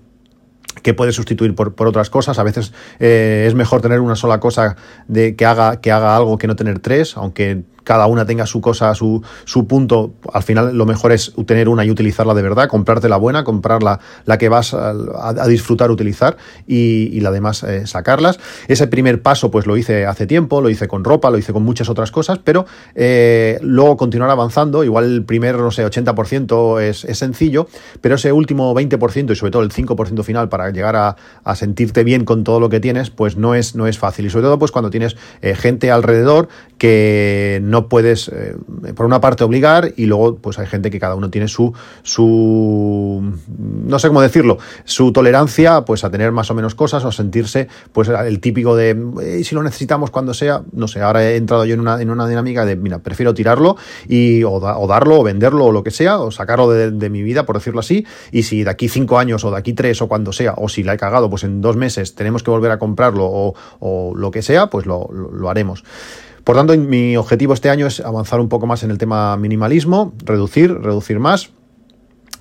que 0.82 0.94
puedes 0.94 1.16
sustituir 1.16 1.56
por, 1.56 1.74
otras 1.88 2.10
cosas. 2.10 2.40
A 2.40 2.44
veces 2.44 2.74
eh, 3.00 3.46
es 3.48 3.54
mejor 3.54 3.82
tener 3.82 4.00
una 4.00 4.16
sola 4.16 4.40
cosa 4.40 4.76
de 5.08 5.36
que 5.36 5.46
haga, 5.46 5.82
que 5.82 5.92
haga 5.92 6.16
algo 6.16 6.38
que 6.38 6.48
no 6.48 6.56
tener 6.56 6.80
tres, 6.80 7.16
aunque 7.18 7.64
cada 7.84 8.08
una 8.08 8.26
tenga 8.26 8.46
su 8.46 8.62
cosa, 8.62 8.94
su, 8.96 9.22
su 9.46 9.68
punto, 9.68 10.14
al 10.32 10.44
final 10.44 10.78
lo 10.78 10.86
mejor 10.86 11.12
es 11.12 11.34
tener 11.46 11.70
una 11.70 11.86
y 11.86 11.92
utilizarla 11.92 12.34
de 12.34 12.42
verdad, 12.42 12.68
comprarte 12.68 13.10
la 13.10 13.18
buena, 13.18 13.44
comprar 13.44 13.84
la, 13.84 14.00
que 14.38 14.50
vas 14.50 14.74
a, 14.74 15.48
disfrutar 15.48 15.92
utilizar 15.92 16.38
y, 16.68 17.20
la 17.24 17.32
demás 17.32 17.64
eh, 17.64 17.88
sacarlas. 17.88 18.40
Ese 18.68 18.88
primer 18.88 19.22
paso 19.22 19.50
pues 19.50 19.66
lo 19.66 19.78
hice 19.78 20.06
hace 20.06 20.28
tiempo, 20.28 20.62
lo 20.62 20.70
hice 20.70 20.88
con 20.88 21.04
ropa, 21.04 21.30
lo 21.30 21.38
hice 21.38 21.54
con 21.54 21.64
muchas 21.64 21.90
otras 21.90 22.12
cosas, 22.12 22.40
pero 22.44 22.66
eh, 22.96 23.60
luego 23.62 23.96
continuar 23.96 24.30
avanzando, 24.30 24.84
igual 24.84 25.06
el 25.06 25.24
primer, 25.24 25.58
no 25.58 25.72
sé, 25.72 25.86
80% 25.86 26.82
es, 26.82 27.06
es 27.06 27.18
sencillo, 27.18 27.68
pero 28.02 28.16
ese 28.16 28.32
último 28.32 28.74
20% 28.74 29.32
y 29.32 29.36
sobre 29.36 29.52
todo 29.52 29.64
el 29.64 29.72
5% 29.72 30.24
final 30.24 30.50
para 30.50 30.70
llegar 30.70 30.96
a, 30.96 31.16
sentirte 31.56 32.04
bien 32.04 32.26
con 32.26 32.44
todo 32.44 32.60
lo 32.60 32.70
que 32.70 32.80
tienes, 32.80 33.10
pues 33.10 33.38
no 33.38 33.56
es, 33.56 33.76
no 33.76 33.88
es 33.88 33.98
fácil. 33.98 34.26
Y 34.26 34.30
sobre 34.30 34.44
todo 34.44 34.60
pues 34.60 34.72
cuando 34.72 34.90
tienes 34.90 35.16
eh, 35.42 35.56
gente 35.56 35.92
alrededor 35.92 36.50
que 36.78 37.60
no 37.64 37.73
puedes, 37.88 38.30
eh, 38.30 38.56
por 38.96 39.06
una 39.06 39.22
parte, 39.22 39.44
obligar 39.44 39.94
y 39.98 40.06
luego 40.06 40.38
pues 40.38 40.60
hay 40.60 40.68
gente 40.68 40.90
que 40.90 41.00
cada 41.00 41.16
uno 41.16 41.30
tiene 41.30 41.48
su, 41.48 41.74
su, 42.04 43.34
no 43.58 44.00
sé 44.00 44.08
cómo 44.08 44.22
decirlo, 44.22 44.58
su 44.86 45.12
tolerancia 45.12 45.86
pues 45.86 46.04
a 46.04 46.10
tener 46.10 46.32
más 46.32 46.50
o 46.52 46.54
menos 46.54 46.76
cosas 46.76 47.04
o 47.06 47.10
a 47.10 47.12
sentirse 47.12 47.68
pues 47.92 48.10
el 48.10 48.40
típico 48.40 48.76
de, 48.76 48.98
eh, 49.22 49.44
si 49.44 49.56
lo 49.56 49.64
necesitamos 49.64 50.12
cuando 50.12 50.34
sea, 50.34 50.62
no 50.72 50.88
sé, 50.88 51.02
ahora 51.02 51.24
he 51.24 51.36
entrado 51.36 51.66
yo 51.66 51.74
en 51.74 51.80
una, 51.80 52.02
en 52.02 52.10
una 52.10 52.28
dinámica 52.28 52.66
de, 52.66 52.76
mira, 52.76 53.00
prefiero 53.00 53.34
tirarlo 53.34 53.78
y 54.08 54.44
o, 54.44 54.60
darlo 54.60 55.20
o 55.20 55.24
venderlo 55.24 55.66
o 55.66 55.72
lo 55.72 55.84
que 55.84 55.92
sea, 55.92 56.20
o 56.20 56.32
sacarlo 56.32 56.70
de, 56.70 57.10
mi 57.10 57.22
vida, 57.22 57.46
por 57.46 57.58
decirlo 57.58 57.80
así, 57.80 58.06
y 58.32 58.44
si 58.44 58.64
de 58.64 58.70
aquí 58.70 58.88
cinco 58.88 59.20
años 59.20 59.44
o 59.44 59.52
de 59.52 59.58
aquí 59.58 59.74
tres 59.74 60.02
o 60.02 60.08
cuando 60.08 60.32
sea, 60.32 60.54
o 60.58 60.70
si 60.70 60.84
la 60.84 60.94
he 60.94 60.98
cagado, 60.98 61.30
pues 61.30 61.44
en 61.44 61.62
dos 61.62 61.76
meses 61.76 62.16
tenemos 62.16 62.44
que 62.44 62.52
volver 62.52 62.72
a 62.72 62.80
comprarlo 62.80 63.26
o, 63.26 64.14
lo 64.16 64.32
que 64.32 64.42
sea, 64.42 64.68
pues 64.68 64.86
lo 64.86 65.50
haremos. 65.50 65.84
Por 66.44 66.56
tanto, 66.56 66.78
mi 66.78 67.16
objetivo 67.16 67.54
este 67.54 67.70
año 67.70 67.88
es 67.88 68.00
avanzar 68.02 68.40
un 68.40 68.50
poco 68.50 68.68
más 68.68 68.84
en 68.84 68.92
el 68.92 68.98
tema 68.98 69.38
minimalismo, 69.38 70.14
reducir, 70.26 70.74
reducir 70.74 71.20
más. 71.20 71.52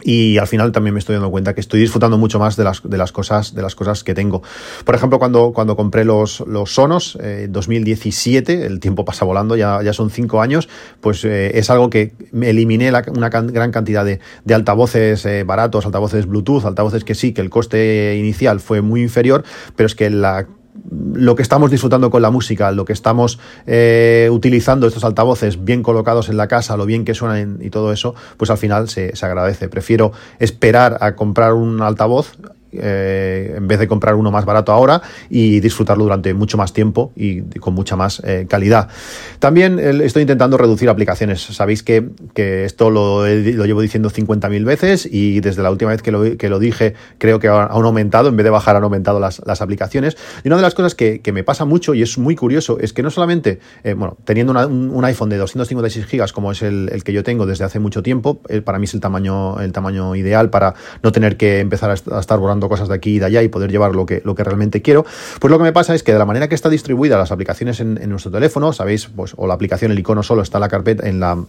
Y 0.05 0.39
al 0.39 0.49
final 0.49 0.73
también 0.73 0.95
me 0.95 0.99
estoy 0.99 1.15
dando 1.15 1.31
cuenta 1.31 1.55
que 1.55 1.61
estoy 1.61 1.81
disfrutando 1.81 2.19
mucho 2.19 2.41
más 2.41 2.57
de 2.57 2.65
las, 2.65 2.83
de 2.83 2.99
las, 2.99 3.13
cosas, 3.13 3.55
de 3.55 3.63
las 3.63 3.77
cosas 3.77 4.03
que 4.03 4.15
tengo. 4.15 4.43
Por 4.85 4.95
ejemplo, 4.95 5.21
cuando, 5.21 5.53
cuando 5.53 5.77
compré 5.77 6.05
los, 6.05 6.41
los 6.41 6.75
Sonos, 6.75 7.17
eh, 7.23 7.47
2017, 7.49 8.67
el 8.67 8.81
tiempo 8.81 9.05
pasa 9.05 9.25
volando, 9.25 9.55
ya, 9.55 9.81
ya 9.83 9.93
son 9.93 10.11
cinco 10.11 10.41
años, 10.41 10.69
pues 11.01 11.25
eh, 11.25 11.57
es 11.57 11.71
algo 11.71 11.89
que 11.89 12.15
me 12.33 12.51
eliminé 12.51 12.91
una 13.15 13.29
gran 13.29 13.71
cantidad 13.71 14.05
de, 14.05 14.19
de 14.45 14.55
altavoces 14.55 15.25
eh, 15.25 15.45
baratos, 15.45 15.87
altavoces 15.87 16.27
Bluetooth, 16.27 16.65
altavoces 16.65 17.05
que 17.05 17.15
sí, 17.15 17.33
que 17.33 17.41
el 17.41 17.51
coste 17.51 18.17
inicial 18.17 18.59
fue 18.59 18.81
muy 18.81 19.03
inferior, 19.03 19.45
pero 19.77 19.87
es 19.87 19.95
que 19.95 20.11
la 20.11 20.49
lo 21.15 21.35
que 21.35 21.43
estamos 21.43 21.71
disfrutando 21.71 22.11
con 22.11 22.23
la 22.23 22.31
música, 22.31 22.71
lo 22.73 22.85
que 22.85 22.93
estamos 22.93 23.39
eh, 23.67 24.29
utilizando 24.31 24.87
estos 24.87 25.05
altavoces 25.05 25.65
bien 25.65 25.83
colocados 25.83 26.29
en 26.29 26.37
la 26.37 26.49
casa, 26.49 26.77
lo 26.77 26.87
bien 26.87 27.05
que 27.05 27.15
suenan 27.15 27.59
y 27.61 27.71
todo 27.71 27.93
eso, 27.93 28.15
pues 28.37 28.51
al 28.51 28.59
final 28.59 28.89
se, 28.89 29.17
se 29.17 29.27
agradece. 29.27 29.69
Prefiero 29.69 30.13
esperar 30.39 30.99
a 31.01 31.15
comprar 31.15 31.55
un 31.55 31.81
altavoz 31.81 32.37
en 32.73 33.69
vez 33.69 33.79
de 33.79 33.89
comprar 33.89 34.15
uno 34.15 34.31
más 34.31 34.45
barato 34.45 34.73
ahora 34.73 35.03
y 35.29 35.61
disfrutarlo 35.61 36.05
durante 36.05 36.35
mucho 36.35 36.57
más 36.57 36.73
tiempo 36.73 37.13
y 37.17 37.43
con 37.59 37.75
mucha 37.75 37.97
más 37.97 38.23
calidad. 38.49 38.89
También 39.39 39.79
estoy 39.79 40.23
intentando 40.23 40.57
reducir 40.57 40.89
aplicaciones. 40.89 41.43
Sabéis 41.43 41.83
que, 41.83 42.11
esto 42.65 42.91
lo, 42.91 43.27
llevo 43.27 43.81
diciendo 43.81 44.11
50.000 44.11 44.65
veces 44.65 45.09
y 45.11 45.41
desde 45.41 45.63
la 45.63 45.71
última 45.71 45.91
vez 45.91 46.03
que 46.03 46.11
lo, 46.11 46.37
que 46.37 46.49
lo 46.49 46.59
dije 46.59 46.95
creo 47.19 47.39
que 47.39 47.49
han 47.49 47.71
aumentado, 47.71 48.29
en 48.29 48.37
vez 48.37 48.45
de 48.45 48.51
bajar 48.51 48.77
han 48.77 48.85
aumentado 48.85 49.21
las, 49.21 49.41
aplicaciones. 49.61 50.17
Y 50.45 50.49
una 50.49 50.57
de 50.57 50.63
las 50.63 50.75
cosas 50.75 50.95
que, 50.95 51.21
me 51.33 51.45
pasa 51.45 51.65
mucho 51.65 51.95
y 51.95 52.03
es 52.03 52.19
muy 52.19 52.37
curioso 52.37 52.79
es 52.79 52.93
que 52.93 53.03
no 53.03 53.11
solamente, 53.11 53.59
eh, 53.85 53.95
bueno, 53.95 54.17
teniendo 54.25 54.53
un, 54.53 55.05
iPhone 55.05 55.31
de 55.31 55.39
256 55.39 56.07
gigas 56.07 56.33
como 56.33 56.53
es 56.53 56.63
el, 56.63 57.03
que 57.05 57.13
yo 57.13 57.23
tengo 57.23 57.47
desde 57.47 57.65
hace 57.65 57.79
mucho 57.79 58.03
tiempo, 58.03 58.41
eh, 58.49 58.61
para 58.61 58.79
mí 58.79 58.85
es 58.85 58.95
el 58.95 59.01
tamaño, 59.01 59.61
el 59.61 59.73
tamaño 59.73 60.15
ideal 60.15 60.51
para 60.51 60.75
no 61.03 61.11
tener 61.13 61.37
que 61.37 61.61
empezar 61.61 61.91
a, 61.91 61.95
estar 61.95 62.39
borrando 62.39 62.62
cosas 62.69 62.89
de 62.89 62.95
aquí 62.95 63.17
y 63.17 63.19
de 63.19 63.27
allá 63.27 63.43
y 63.43 63.49
poder 63.49 63.71
llevar 63.71 63.95
lo 63.95 64.07
que, 64.07 64.23
lo 64.25 64.35
que 64.35 64.45
realmente 64.45 64.83
quiero. 64.83 65.05
Pues 65.41 65.51
lo 65.51 65.59
que 65.59 65.65
me 65.65 65.73
pasa 65.73 65.95
es 65.95 66.03
que 66.03 66.13
de 66.13 66.19
la 66.19 66.27
manera 66.27 66.49
que 66.49 66.55
está 66.55 66.69
distribuida 66.69 67.19
las 67.19 67.33
aplicaciones 67.33 67.81
en, 67.81 68.09
nuestro 68.09 68.31
teléfono, 68.31 68.73
sabéis, 68.73 69.09
pues, 69.15 69.35
o 69.37 69.47
la 69.47 69.55
aplicación, 69.55 69.93
el 69.93 69.99
icono 69.99 70.23
solo 70.23 70.43
está 70.43 70.59
en 70.59 70.63
la 70.63 70.69
carpeta, 70.69 71.09
en 71.09 71.21
la 71.21 71.45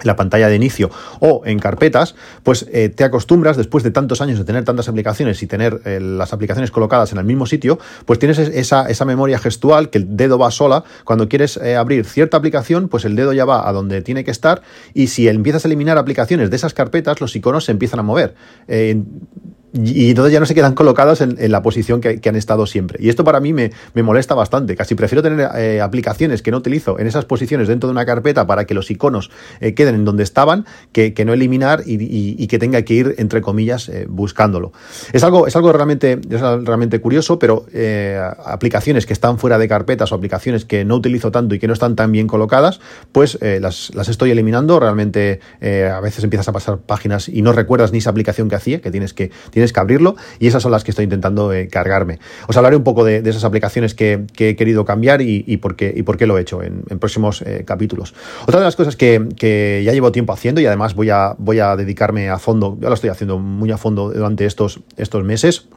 en 0.00 0.06
la 0.06 0.16
pantalla 0.16 0.48
de 0.48 0.56
inicio 0.56 0.90
o 1.20 1.42
en 1.44 1.58
carpetas, 1.58 2.14
pues 2.42 2.66
eh, 2.72 2.88
te 2.88 3.04
acostumbras, 3.04 3.56
después 3.56 3.82
de 3.84 3.90
tantos 3.90 4.20
años 4.20 4.38
de 4.38 4.44
tener 4.44 4.64
tantas 4.64 4.88
aplicaciones 4.88 5.42
y 5.42 5.46
tener 5.46 5.80
eh, 5.84 6.00
las 6.00 6.32
aplicaciones 6.32 6.70
colocadas 6.70 7.12
en 7.12 7.18
el 7.18 7.24
mismo 7.24 7.46
sitio, 7.46 7.78
pues 8.04 8.18
tienes 8.18 8.38
esa, 8.38 8.88
esa 8.88 9.04
memoria 9.04 9.38
gestual 9.38 9.90
que 9.90 9.98
el 9.98 10.16
dedo 10.16 10.38
va 10.38 10.50
sola. 10.50 10.84
Cuando 11.04 11.28
quieres 11.28 11.56
eh, 11.56 11.76
abrir 11.76 12.04
cierta 12.04 12.36
aplicación, 12.36 12.88
pues 12.88 13.04
el 13.04 13.16
dedo 13.16 13.32
ya 13.32 13.44
va 13.44 13.68
a 13.68 13.72
donde 13.72 14.02
tiene 14.02 14.24
que 14.24 14.30
estar 14.30 14.62
y 14.94 15.08
si 15.08 15.28
empiezas 15.28 15.64
a 15.64 15.68
eliminar 15.68 15.98
aplicaciones 15.98 16.50
de 16.50 16.56
esas 16.56 16.74
carpetas, 16.74 17.20
los 17.20 17.34
iconos 17.34 17.64
se 17.64 17.72
empiezan 17.72 18.00
a 18.00 18.02
mover 18.02 18.34
y 19.84 20.10
entonces 20.10 20.32
ya 20.32 20.40
no 20.40 20.46
se 20.46 20.54
quedan 20.54 20.74
colocados 20.74 21.20
en, 21.20 21.36
la 21.50 21.62
posición 21.62 22.00
que, 22.00 22.20
han 22.26 22.36
estado 22.36 22.66
siempre. 22.66 22.98
Y 23.00 23.08
esto 23.08 23.24
para 23.24 23.40
mí 23.40 23.52
me, 23.52 23.70
molesta 23.94 24.34
bastante. 24.34 24.74
Casi 24.76 24.94
prefiero 24.94 25.22
tener 25.22 25.48
eh, 25.56 25.80
aplicaciones 25.80 26.42
que 26.42 26.50
no 26.50 26.58
utilizo 26.58 26.98
en 26.98 27.06
esas 27.06 27.24
posiciones 27.24 27.68
dentro 27.68 27.88
de 27.88 27.92
una 27.92 28.06
carpeta 28.06 28.46
para 28.46 28.64
que 28.64 28.74
los 28.74 28.90
iconos 28.90 29.30
eh, 29.60 29.74
queden 29.74 29.94
en 29.94 30.04
donde 30.04 30.22
estaban, 30.22 30.66
que, 30.92 31.12
no 31.26 31.32
eliminar 31.32 31.82
y, 31.84 32.46
que 32.46 32.58
tenga 32.58 32.82
que 32.82 32.94
ir, 32.94 33.14
entre 33.18 33.40
comillas, 33.40 33.88
eh, 33.88 34.06
buscándolo. 34.08 34.72
Es 35.12 35.24
algo, 35.24 35.46
es 35.46 35.56
algo 35.56 35.72
realmente, 35.72 36.20
es 36.30 36.40
realmente 36.40 37.00
curioso, 37.00 37.38
pero 37.38 37.66
aplicaciones 38.44 39.06
que 39.06 39.12
están 39.12 39.38
fuera 39.38 39.58
de 39.58 39.68
carpetas 39.68 40.12
o 40.12 40.14
aplicaciones 40.14 40.64
que 40.64 40.84
no 40.84 40.96
utilizo 40.96 41.30
tanto 41.30 41.54
y 41.54 41.58
que 41.58 41.66
no 41.66 41.72
están 41.72 41.96
tan 41.96 42.12
bien 42.12 42.26
colocadas, 42.26 42.80
pues 43.12 43.38
las, 43.40 43.94
las, 43.94 44.08
estoy 44.08 44.30
eliminando. 44.30 44.78
Realmente 44.78 45.40
a 45.60 46.00
veces 46.00 46.22
empiezas 46.24 46.48
a 46.48 46.52
pasar 46.52 46.78
páginas 46.78 47.28
y 47.28 47.42
no 47.42 47.52
recuerdas 47.52 47.92
ni 47.92 47.98
esa 47.98 48.10
aplicación 48.10 48.48
que 48.48 48.54
hacía, 48.54 48.80
que 48.80 48.90
tienes 48.90 49.12
que, 49.12 49.30
que 49.72 49.80
abrirlo 49.80 50.16
y 50.38 50.46
esas 50.46 50.62
son 50.62 50.72
las 50.72 50.84
que 50.84 50.90
estoy 50.90 51.04
intentando 51.04 51.52
eh, 51.52 51.68
cargarme. 51.68 52.18
Os 52.48 52.56
hablaré 52.56 52.76
un 52.76 52.84
poco 52.84 53.04
de, 53.04 53.18
esas 53.24 53.44
aplicaciones 53.44 53.94
que, 53.94 54.24
he 54.38 54.56
querido 54.56 54.84
cambiar 54.84 55.20
y, 55.22 55.56
por, 55.58 55.76
qué, 55.76 55.94
lo 56.26 56.38
he 56.38 56.40
hecho 56.40 56.62
en, 56.62 56.82
próximos 56.98 57.42
eh, 57.42 57.64
capítulos. 57.66 58.14
Otra 58.42 58.60
de 58.60 58.64
las 58.64 58.76
cosas 58.76 58.96
que, 58.96 59.82
ya 59.84 59.92
llevo 59.92 60.12
tiempo 60.12 60.32
haciendo 60.32 60.60
y 60.60 60.66
además 60.66 60.94
voy 60.94 61.10
a, 61.10 61.76
dedicarme 61.76 62.30
a 62.30 62.38
fondo, 62.38 62.76
ya 62.80 62.88
lo 62.88 62.94
estoy 62.94 63.10
haciendo 63.10 63.38
muy 63.38 63.70
a 63.70 63.78
fondo 63.78 64.10
durante 64.10 64.46
estos 64.46 64.80
meses, 65.24 65.68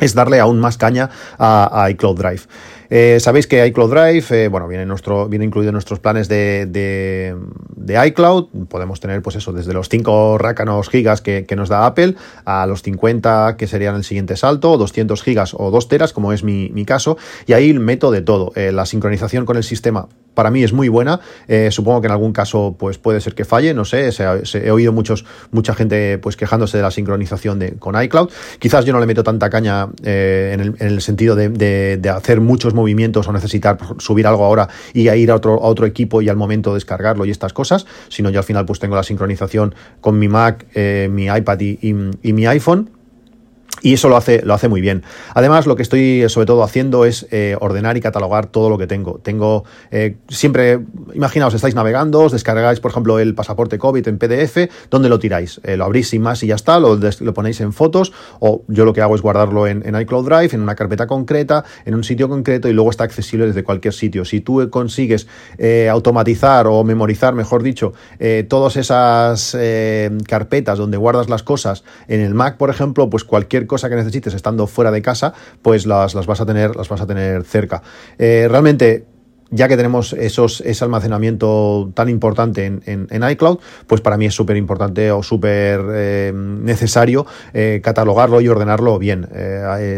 es 0.00 0.14
darle 0.14 0.38
aún 0.38 0.60
más 0.60 0.76
caña 0.76 1.10
a 1.38 1.88
iCloud 1.90 2.18
Drive. 2.18 2.42
Eh, 2.90 3.18
sabéis 3.20 3.46
que 3.46 3.66
iCloud 3.66 3.90
Drive, 3.90 4.26
eh, 4.30 4.48
bueno, 4.48 4.66
viene, 4.66 4.86
nuestro, 4.86 5.28
viene 5.28 5.44
incluido 5.44 5.70
en 5.70 5.74
nuestros 5.74 5.98
planes 6.00 6.28
de, 6.28 6.66
de, 6.66 8.06
iCloud. 8.06 8.48
Podemos 8.68 9.00
tener, 9.00 9.20
pues 9.22 9.36
eso, 9.36 9.52
desde 9.52 9.74
los 9.74 9.88
5 9.88 10.38
rácanos 10.38 10.88
gigas 10.88 11.20
que, 11.20 11.46
nos 11.56 11.68
da 11.68 11.86
Apple 11.86 12.14
a 12.44 12.66
los 12.66 12.82
50 12.82 13.56
que 13.58 13.66
serían 13.66 13.96
el 13.96 14.04
siguiente 14.04 14.36
salto, 14.36 14.78
200 14.78 15.22
gigas 15.22 15.54
o 15.54 15.70
2 15.70 15.88
teras, 15.88 16.12
como 16.12 16.32
es 16.32 16.44
mi, 16.44 16.84
caso. 16.86 17.18
Y 17.46 17.52
ahí 17.52 17.74
meto 17.74 18.10
de 18.10 18.22
todo. 18.22 18.52
Eh, 18.54 18.72
la 18.72 18.86
sincronización 18.86 19.44
con 19.44 19.56
el 19.56 19.64
sistema 19.64 20.08
para 20.38 20.52
mí 20.52 20.62
es 20.62 20.72
muy 20.72 20.88
buena. 20.88 21.18
supongo 21.70 22.00
que 22.00 22.06
en 22.06 22.12
algún 22.12 22.32
caso 22.32 22.76
pues 22.78 22.96
puede 22.96 23.20
ser 23.20 23.34
que 23.34 23.44
falle, 23.44 23.74
no 23.74 23.84
sé. 23.84 24.10
he 24.54 24.70
oído 24.70 24.92
muchos, 24.92 25.24
mucha 25.50 25.74
gente 25.74 26.16
pues 26.18 26.36
quejándose 26.36 26.76
de 26.76 26.84
la 26.84 26.92
sincronización 26.92 27.58
de, 27.58 27.72
con 27.72 28.00
iCloud. 28.00 28.30
Quizás 28.60 28.84
yo 28.84 28.92
no 28.92 29.00
le 29.00 29.06
meto 29.06 29.24
tanta 29.24 29.50
caña 29.50 29.88
en 30.04 30.76
el, 30.78 31.00
sentido 31.00 31.34
de, 31.34 32.12
hacer 32.14 32.40
muchos 32.40 32.72
movimientos 32.72 33.26
o 33.26 33.32
necesitar 33.32 33.78
subir 33.98 34.28
algo 34.28 34.44
ahora 34.44 34.68
y 34.94 35.10
ir 35.10 35.32
a 35.32 35.34
otro, 35.34 35.54
a 35.54 35.66
otro 35.66 35.86
equipo 35.86 36.22
y 36.22 36.28
al 36.28 36.36
momento 36.36 36.72
descargarlo 36.72 37.24
y 37.24 37.32
estas 37.32 37.52
cosas, 37.52 37.84
sino 38.08 38.30
yo 38.30 38.38
al 38.38 38.44
final 38.44 38.64
pues 38.64 38.78
tengo 38.78 38.94
la 38.94 39.02
sincronización 39.02 39.74
con 40.00 40.20
mi 40.20 40.28
Mac, 40.28 40.66
eh, 40.74 41.08
mi 41.10 41.26
iPad 41.26 41.58
y 41.60 42.32
mi 42.32 42.46
iPhone 42.46 42.97
y 43.82 43.94
eso 43.94 44.08
lo 44.08 44.16
hace, 44.16 44.42
lo 44.44 44.54
hace 44.54 44.68
muy 44.68 44.80
bien. 44.80 45.02
Además, 45.34 45.66
lo 45.66 45.76
que 45.76 45.82
estoy 45.82 46.28
sobre 46.28 46.46
todo 46.46 46.62
haciendo 46.62 47.04
es 47.04 47.26
eh, 47.30 47.56
ordenar 47.60 47.96
y 47.96 48.00
catalogar 48.00 48.46
todo 48.46 48.70
lo 48.70 48.78
que 48.78 48.86
tengo. 48.86 49.20
Tengo 49.22 49.64
eh, 49.90 50.16
siempre, 50.28 50.80
imaginaos, 51.14 51.54
estáis 51.54 51.74
navegando, 51.74 52.20
os 52.20 52.32
descargáis, 52.32 52.80
por 52.80 52.90
ejemplo, 52.90 53.18
el 53.18 53.34
pasaporte 53.34 53.78
COVID 53.78 54.06
en 54.08 54.18
PDF, 54.18 54.70
¿dónde 54.90 55.08
lo 55.08 55.18
tiráis? 55.18 55.60
Eh, 55.64 55.76
lo 55.76 55.84
abrís 55.84 56.08
sin 56.08 56.22
más 56.22 56.42
y 56.42 56.48
ya 56.48 56.54
está, 56.54 56.78
lo, 56.78 56.96
lo, 56.96 57.34
ponéis 57.34 57.60
en 57.60 57.72
fotos, 57.72 58.12
o 58.40 58.62
yo 58.68 58.84
lo 58.84 58.92
que 58.92 59.00
hago 59.00 59.14
es 59.14 59.22
guardarlo 59.22 59.66
en, 59.66 59.82
iCloud 59.98 60.28
Drive, 60.28 60.54
en 60.54 60.62
una 60.62 60.74
carpeta 60.74 61.06
concreta, 61.06 61.64
en 61.84 61.94
un 61.94 62.04
sitio 62.04 62.28
concreto, 62.28 62.68
y 62.68 62.72
luego 62.72 62.90
está 62.90 63.04
accesible 63.04 63.46
desde 63.46 63.64
cualquier 63.64 63.94
sitio. 63.94 64.24
Si 64.24 64.40
tú 64.40 64.68
consigues 64.70 65.26
automatizar 65.90 66.66
o 66.66 66.84
memorizar, 66.84 67.34
mejor 67.34 67.62
dicho, 67.62 67.92
todas 68.48 68.76
esas 68.76 69.56
carpetas 70.26 70.78
donde 70.78 70.96
guardas 70.96 71.28
las 71.28 71.42
cosas 71.42 71.84
en 72.06 72.20
el 72.20 72.34
Mac, 72.34 72.56
por 72.56 72.70
ejemplo, 72.70 73.08
pues 73.10 73.24
cualquier 73.24 73.66
cosa 73.68 73.88
que 73.88 73.94
necesites 73.94 74.34
estando 74.34 74.66
fuera 74.66 74.90
de 74.90 75.00
casa, 75.00 75.32
pues 75.62 75.86
las, 75.86 76.14
las 76.14 76.26
vas 76.26 76.40
a 76.40 76.46
tener, 76.46 76.74
las 76.74 76.88
vas 76.88 77.00
a 77.00 77.06
tener 77.06 77.44
cerca. 77.44 77.82
Eh, 78.18 78.48
realmente 78.50 79.06
ya 79.50 79.68
que 79.68 79.76
tenemos 79.76 80.12
esos, 80.12 80.60
ese 80.62 80.84
almacenamiento 80.84 81.90
tan 81.94 82.08
importante 82.08 82.66
en, 82.66 83.30
iCloud, 83.30 83.58
pues 83.86 84.00
para 84.00 84.16
mí 84.16 84.26
es 84.26 84.34
súper 84.34 84.56
importante 84.56 85.10
o 85.10 85.22
súper 85.22 85.80
eh, 85.90 86.32
necesario 86.34 87.26
eh, 87.52 87.80
catalogarlo 87.82 88.40
y 88.40 88.48
ordenarlo 88.48 88.98
bien. 88.98 89.28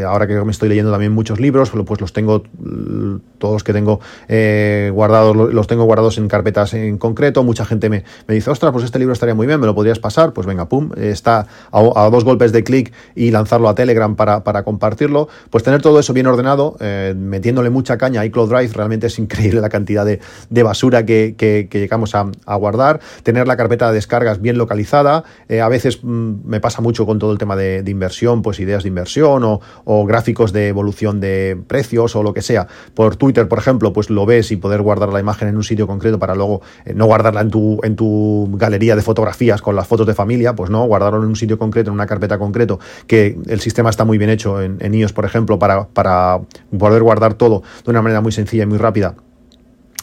ahora 0.07 0.27
que 0.27 0.35
me 0.45 0.53
estoy 0.53 0.69
leyendo 0.69 0.91
también 0.91 1.13
muchos 1.13 1.41
libros, 1.41 1.71
pues 1.71 2.01
los 2.01 2.13
tengo 2.13 2.43
todos 3.39 3.55
los 3.55 3.65
que 3.65 3.73
tengo 3.73 4.01
eh, 4.29 4.91
guardados, 4.95 5.35
los 5.35 5.67
tengo 5.67 5.85
guardados 5.85 6.19
en 6.19 6.29
carpetas 6.29 6.75
en 6.75 6.99
concreto. 6.99 7.43
Mucha 7.43 7.65
gente 7.65 7.89
me, 7.89 8.05
dice, 8.29 8.51
ostras, 8.51 8.73
pues 8.73 8.85
este 8.85 8.99
libro 8.99 9.13
estaría 9.13 9.35
muy 9.35 9.47
bien, 9.47 9.59
me 9.59 9.67
lo 9.67 9.75
podrías 9.75 9.99
pasar. 9.99 10.33
Pues 10.33 10.47
venga, 10.47 10.69
pum, 10.69 10.91
está 10.97 11.47
a, 11.73 12.11
dos 12.11 12.25
golpes 12.25 12.53
de 12.53 12.63
clic 12.63 12.93
y 13.17 13.31
lanzarlo 13.31 13.69
a 13.69 13.75
Telegram 13.75 14.15
para, 14.15 14.63
compartirlo. 14.63 15.29
Pues 15.51 15.65
tener 15.65 15.83
todo 15.83 15.99
eso 15.99 16.13
bien 16.13 16.27
ordenado, 16.27 16.77
eh, 16.81 17.15
metiéndole 17.17 17.71
mucha 17.71 17.99
caña 17.99 18.21
a 18.21 18.27
iCloud 18.27 18.51
Drive, 18.51 18.73
realmente 18.75 19.07
es 19.07 19.19
increíble 19.19 19.40
la 19.53 19.69
cantidad 19.69 20.05
de, 20.05 20.63
basura 20.63 21.05
que, 21.05 21.69
llegamos 21.73 22.15
a, 22.15 22.31
guardar. 22.57 23.01
Tener 23.23 23.47
la 23.47 23.57
carpeta 23.57 23.89
de 23.89 23.95
descargas 23.95 24.41
bien 24.41 24.59
localizada. 24.59 25.25
Eh, 25.49 25.61
a 25.61 25.69
veces 25.69 26.01
mm, 26.03 26.47
me 26.47 26.61
pasa 26.61 26.83
mucho 26.83 27.07
con 27.07 27.19
todo 27.19 27.33
el 27.33 27.39
tema 27.39 27.57
de, 27.57 27.83
inversión, 27.91 28.43
pues 28.43 28.61
ideas 28.61 28.85
de 28.85 28.89
inversión 28.89 29.43
o, 29.45 30.07
gráficos 30.07 30.53
de 30.53 30.69
evolución 30.69 31.21
de 31.21 31.59
precios 31.67 32.15
o 32.17 32.23
lo 32.23 32.33
que 32.33 32.43
sea. 32.43 32.67
Por 32.95 33.17
Twitter, 33.17 33.49
por 33.49 33.59
ejemplo, 33.59 33.93
pues 33.93 34.11
lo 34.11 34.27
ves 34.27 34.51
y 34.53 34.57
poder 34.57 34.83
guardar 34.83 35.13
la 35.13 35.21
imagen 35.21 35.49
en 35.49 35.57
un 35.57 35.65
sitio 35.65 35.87
concreto 35.87 36.19
para 36.19 36.35
luego 36.35 36.63
eh, 36.85 36.95
no 36.95 37.07
guardarla 37.07 37.41
en 37.41 37.51
tu, 37.51 37.81
en 37.83 37.97
tu 37.97 38.49
galería 38.53 38.97
de 38.97 39.03
fotografías 39.03 39.61
con 39.63 39.77
las 39.77 39.87
fotos 39.87 40.07
de 40.07 40.15
familia, 40.15 40.55
pues 40.55 40.71
no, 40.71 40.85
guardarlo 40.87 41.23
en 41.23 41.29
un 41.29 41.37
sitio 41.37 41.59
concreto, 41.59 41.91
en 41.91 41.95
una 41.95 42.07
carpeta 42.07 42.39
concreto, 42.39 42.79
que 43.07 43.39
el 43.49 43.61
sistema 43.61 43.91
está 43.91 44.05
muy 44.05 44.19
bien 44.19 44.31
hecho 44.31 44.61
en, 44.63 44.79
en 44.81 44.95
iOS, 44.95 45.13
por 45.13 45.25
ejemplo, 45.25 45.59
para, 45.59 45.89
para 45.89 46.41
poder 46.79 47.03
guardar 47.03 47.35
todo 47.35 47.63
de 47.85 47.91
una 47.91 48.03
manera 48.03 48.21
muy 48.21 48.33
sencilla 48.33 48.65
y 48.65 48.67
muy 48.67 48.79
rápida 48.79 49.15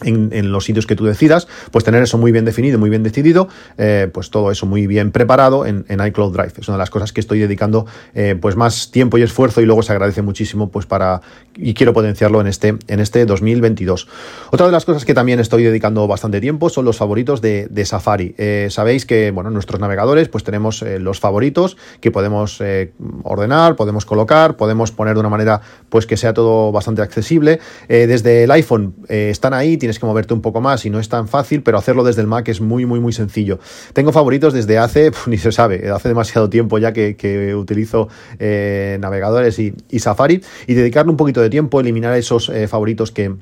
en, 0.02 0.52
los 0.52 0.64
sitios 0.64 0.86
que 0.86 0.96
tú 0.96 1.04
decidas, 1.04 1.48
pues 1.70 1.84
tener 1.84 2.02
eso 2.02 2.18
muy 2.18 2.32
bien 2.32 2.44
definido, 2.44 2.78
muy 2.78 2.90
bien 2.90 3.02
decidido, 3.02 3.48
eh, 3.76 4.08
pues 4.12 4.30
todo 4.30 4.50
eso 4.50 4.66
muy 4.66 4.86
bien 4.86 5.10
preparado 5.10 5.66
en, 5.66 5.84
iCloud 5.88 6.32
Drive. 6.32 6.52
Es 6.58 6.68
una 6.68 6.76
de 6.76 6.82
las 6.82 6.90
cosas 6.90 7.12
que 7.12 7.20
estoy 7.20 7.40
dedicando 7.40 7.86
eh, 8.14 8.36
pues 8.40 8.56
más 8.56 8.90
tiempo 8.90 9.18
y 9.18 9.22
esfuerzo 9.22 9.60
y 9.60 9.66
luego 9.66 9.82
se 9.82 9.92
agradece 9.92 10.22
muchísimo 10.22 10.70
pues 10.70 10.86
para 10.86 11.20
y 11.56 11.74
quiero 11.74 11.92
potenciarlo 11.92 12.40
en 12.40 12.46
este, 12.46 12.76
en 12.86 13.00
este 13.00 13.26
2022. 13.26 14.08
Otra 14.52 14.66
de 14.66 14.72
las 14.72 14.84
cosas 14.84 15.04
que 15.04 15.14
también 15.14 15.40
estoy 15.40 15.64
dedicando 15.64 16.06
bastante 16.06 16.40
tiempo 16.40 16.68
son 16.70 16.84
los 16.84 16.96
favoritos 16.96 17.40
de, 17.40 17.68
Safari. 17.84 18.34
Eh, 18.38 18.68
sabéis 18.70 19.06
que 19.06 19.30
bueno, 19.30 19.50
nuestros 19.50 19.80
navegadores 19.80 20.28
pues 20.28 20.44
tenemos 20.44 20.82
los 20.82 21.20
favoritos 21.20 21.76
que 22.00 22.10
podemos 22.10 22.62
ordenar, 23.22 23.76
podemos 23.76 24.04
colocar, 24.04 24.56
podemos 24.56 24.92
poner 24.92 25.14
de 25.14 25.20
una 25.20 25.28
manera 25.28 25.60
pues 25.88 26.06
que 26.06 26.16
sea 26.16 26.34
todo 26.34 26.70
bastante 26.70 27.02
accesible. 27.02 27.60
desde 27.88 28.44
el 28.44 28.50
iPhone 28.50 28.94
están 29.08 29.54
ahí, 29.54 29.76
tienes 29.88 29.98
que 29.98 30.04
moverte 30.04 30.34
un 30.34 30.42
poco 30.42 30.60
más 30.60 30.84
y 30.84 30.90
no 30.90 31.00
es 31.00 31.08
tan 31.08 31.28
fácil, 31.28 31.62
pero 31.62 31.78
hacerlo 31.78 32.04
desde 32.04 32.20
el 32.20 32.26
Mac 32.26 32.46
es 32.48 32.60
muy, 32.60 32.84
muy, 32.84 33.00
muy 33.00 33.14
sencillo. 33.14 33.58
Tengo 33.94 34.12
favoritos 34.12 34.52
desde 34.52 34.76
hace, 34.76 35.12
ni 35.26 35.38
se 35.38 35.50
sabe, 35.50 35.90
hace 35.90 36.08
demasiado 36.08 36.50
tiempo 36.50 36.76
ya 36.78 36.92
que, 36.92 37.54
utilizo 37.54 38.08
eh, 38.38 38.98
navegadores 39.00 39.58
y, 39.58 39.72
Safari 39.98 40.42
y 40.66 40.74
dedicarle 40.74 41.10
un 41.10 41.16
poquito 41.16 41.40
de 41.40 41.48
tiempo, 41.48 41.80
eliminar 41.80 42.14
esos 42.18 42.50
eh, 42.50 42.68
favoritos 42.68 43.10
que 43.10 43.34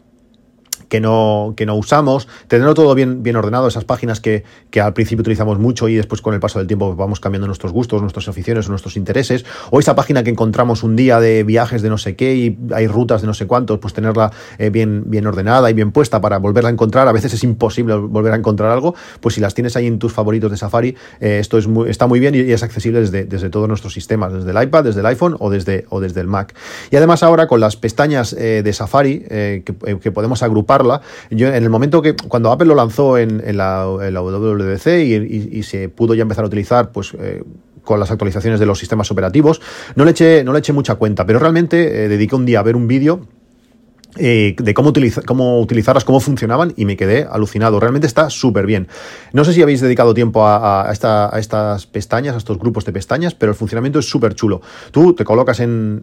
que 0.88 1.00
no, 1.00 1.54
que 1.56 1.66
no 1.66 1.74
usamos, 1.74 2.28
tenerlo 2.48 2.74
todo 2.74 2.94
bien, 2.94 3.22
bien 3.22 3.36
ordenado, 3.36 3.68
esas 3.68 3.84
páginas 3.84 4.20
que, 4.20 4.44
que, 4.70 4.80
al 4.80 4.92
principio 4.92 5.20
utilizamos 5.20 5.58
mucho 5.58 5.88
y 5.88 5.96
después 5.96 6.20
con 6.20 6.34
el 6.34 6.40
paso 6.40 6.58
del 6.58 6.68
tiempo 6.68 6.94
vamos 6.94 7.20
cambiando 7.20 7.46
nuestros 7.46 7.72
gustos, 7.72 8.00
nuestras 8.00 8.28
aficiones, 8.28 8.68
nuestros 8.68 8.96
intereses, 8.96 9.44
o 9.70 9.80
esa 9.80 9.94
página 9.94 10.22
que 10.22 10.30
encontramos 10.30 10.82
un 10.82 10.96
día 10.96 11.20
de 11.20 11.42
viajes 11.42 11.82
de 11.82 11.88
no 11.88 11.98
sé 11.98 12.16
qué 12.16 12.36
y 12.36 12.58
hay 12.72 12.86
rutas 12.86 13.20
de 13.22 13.26
no 13.26 13.34
sé 13.34 13.46
cuántos, 13.46 13.78
pues 13.78 13.94
tenerla 13.94 14.30
eh, 14.58 14.70
bien, 14.70 15.04
bien 15.06 15.26
ordenada 15.26 15.70
y 15.70 15.74
bien 15.74 15.92
puesta 15.92 16.20
para 16.20 16.38
volverla 16.38 16.70
a 16.70 16.72
encontrar, 16.72 17.08
a 17.08 17.12
veces 17.12 17.34
es 17.34 17.42
imposible 17.44 17.94
volver 17.94 18.32
a 18.32 18.36
encontrar 18.36 18.70
algo, 18.70 18.94
pues 19.20 19.34
si 19.34 19.40
las 19.40 19.54
tienes 19.54 19.76
ahí 19.76 19.86
en 19.86 19.98
tus 19.98 20.12
favoritos 20.12 20.50
de 20.50 20.56
Safari, 20.56 20.96
eh, 21.20 21.38
esto 21.40 21.58
es 21.58 21.66
está 21.88 22.06
muy 22.06 22.20
bien 22.20 22.34
y, 22.34 22.38
es 22.38 22.62
accesible 22.62 23.00
desde, 23.00 23.24
desde 23.24 23.50
todos 23.50 23.68
nuestros 23.68 23.92
sistemas, 23.92 24.32
desde 24.32 24.50
el 24.50 24.62
iPad, 24.62 24.84
desde 24.84 25.00
el 25.00 25.06
iPhone 25.06 25.36
o 25.40 25.50
desde, 25.50 25.84
o 25.90 26.00
desde 26.00 26.20
el 26.20 26.26
Mac. 26.26 26.54
Y 26.90 26.96
además 26.96 27.22
ahora 27.22 27.46
con 27.46 27.60
las 27.60 27.76
pestañas 27.76 28.32
eh, 28.32 28.62
de 28.62 28.72
Safari 28.72 29.16
que 29.26 30.12
podemos 30.12 30.42
agrupar 30.42 30.75
yo, 31.30 31.48
en 31.48 31.62
el 31.62 31.70
momento 31.70 32.02
que, 32.02 32.14
cuando 32.14 32.50
Apple 32.50 32.66
lo 32.66 32.74
lanzó 32.74 33.18
en, 33.18 33.56
la, 33.56 33.86
WWDC 33.86 34.86
y, 34.86 35.62
se 35.62 35.88
pudo 35.88 36.14
ya 36.14 36.22
empezar 36.22 36.44
a 36.44 36.46
utilizar, 36.46 36.92
pues. 36.92 37.14
Eh, 37.18 37.42
con 37.86 38.00
las 38.00 38.10
actualizaciones 38.10 38.58
de 38.58 38.66
los 38.66 38.80
sistemas 38.80 39.12
operativos, 39.12 39.62
no 39.94 40.04
le 40.04 40.10
eché, 40.10 40.42
no 40.42 40.52
le 40.52 40.58
eché 40.58 40.72
mucha 40.72 40.96
cuenta, 40.96 41.24
pero 41.24 41.38
realmente 41.38 42.04
eh, 42.04 42.08
dediqué 42.08 42.34
un 42.34 42.44
día 42.44 42.58
a 42.58 42.62
ver 42.64 42.74
un 42.74 42.88
vídeo 42.88 43.28
eh, 44.18 44.54
de 44.58 44.74
cómo, 44.74 44.92
cómo 45.26 45.60
utilizarlas, 45.60 46.04
cómo 46.04 46.20
funcionaban 46.20 46.72
y 46.76 46.84
me 46.84 46.96
quedé 46.96 47.26
alucinado. 47.30 47.80
Realmente 47.80 48.06
está 48.06 48.30
súper 48.30 48.66
bien. 48.66 48.88
No 49.32 49.44
sé 49.44 49.52
si 49.52 49.62
habéis 49.62 49.80
dedicado 49.80 50.14
tiempo 50.14 50.46
a, 50.46 50.88
estas 50.90 51.86
pestañas, 51.86 52.34
a 52.34 52.38
estos 52.38 52.58
grupos 52.58 52.84
de 52.84 52.92
pestañas, 52.92 53.34
pero 53.34 53.52
el 53.52 53.56
funcionamiento 53.56 53.98
es 53.98 54.08
súper 54.08 54.34
chulo. 54.34 54.60
Tú 54.90 55.14
te 55.14 55.24
colocas 55.24 55.60
en, 55.60 56.02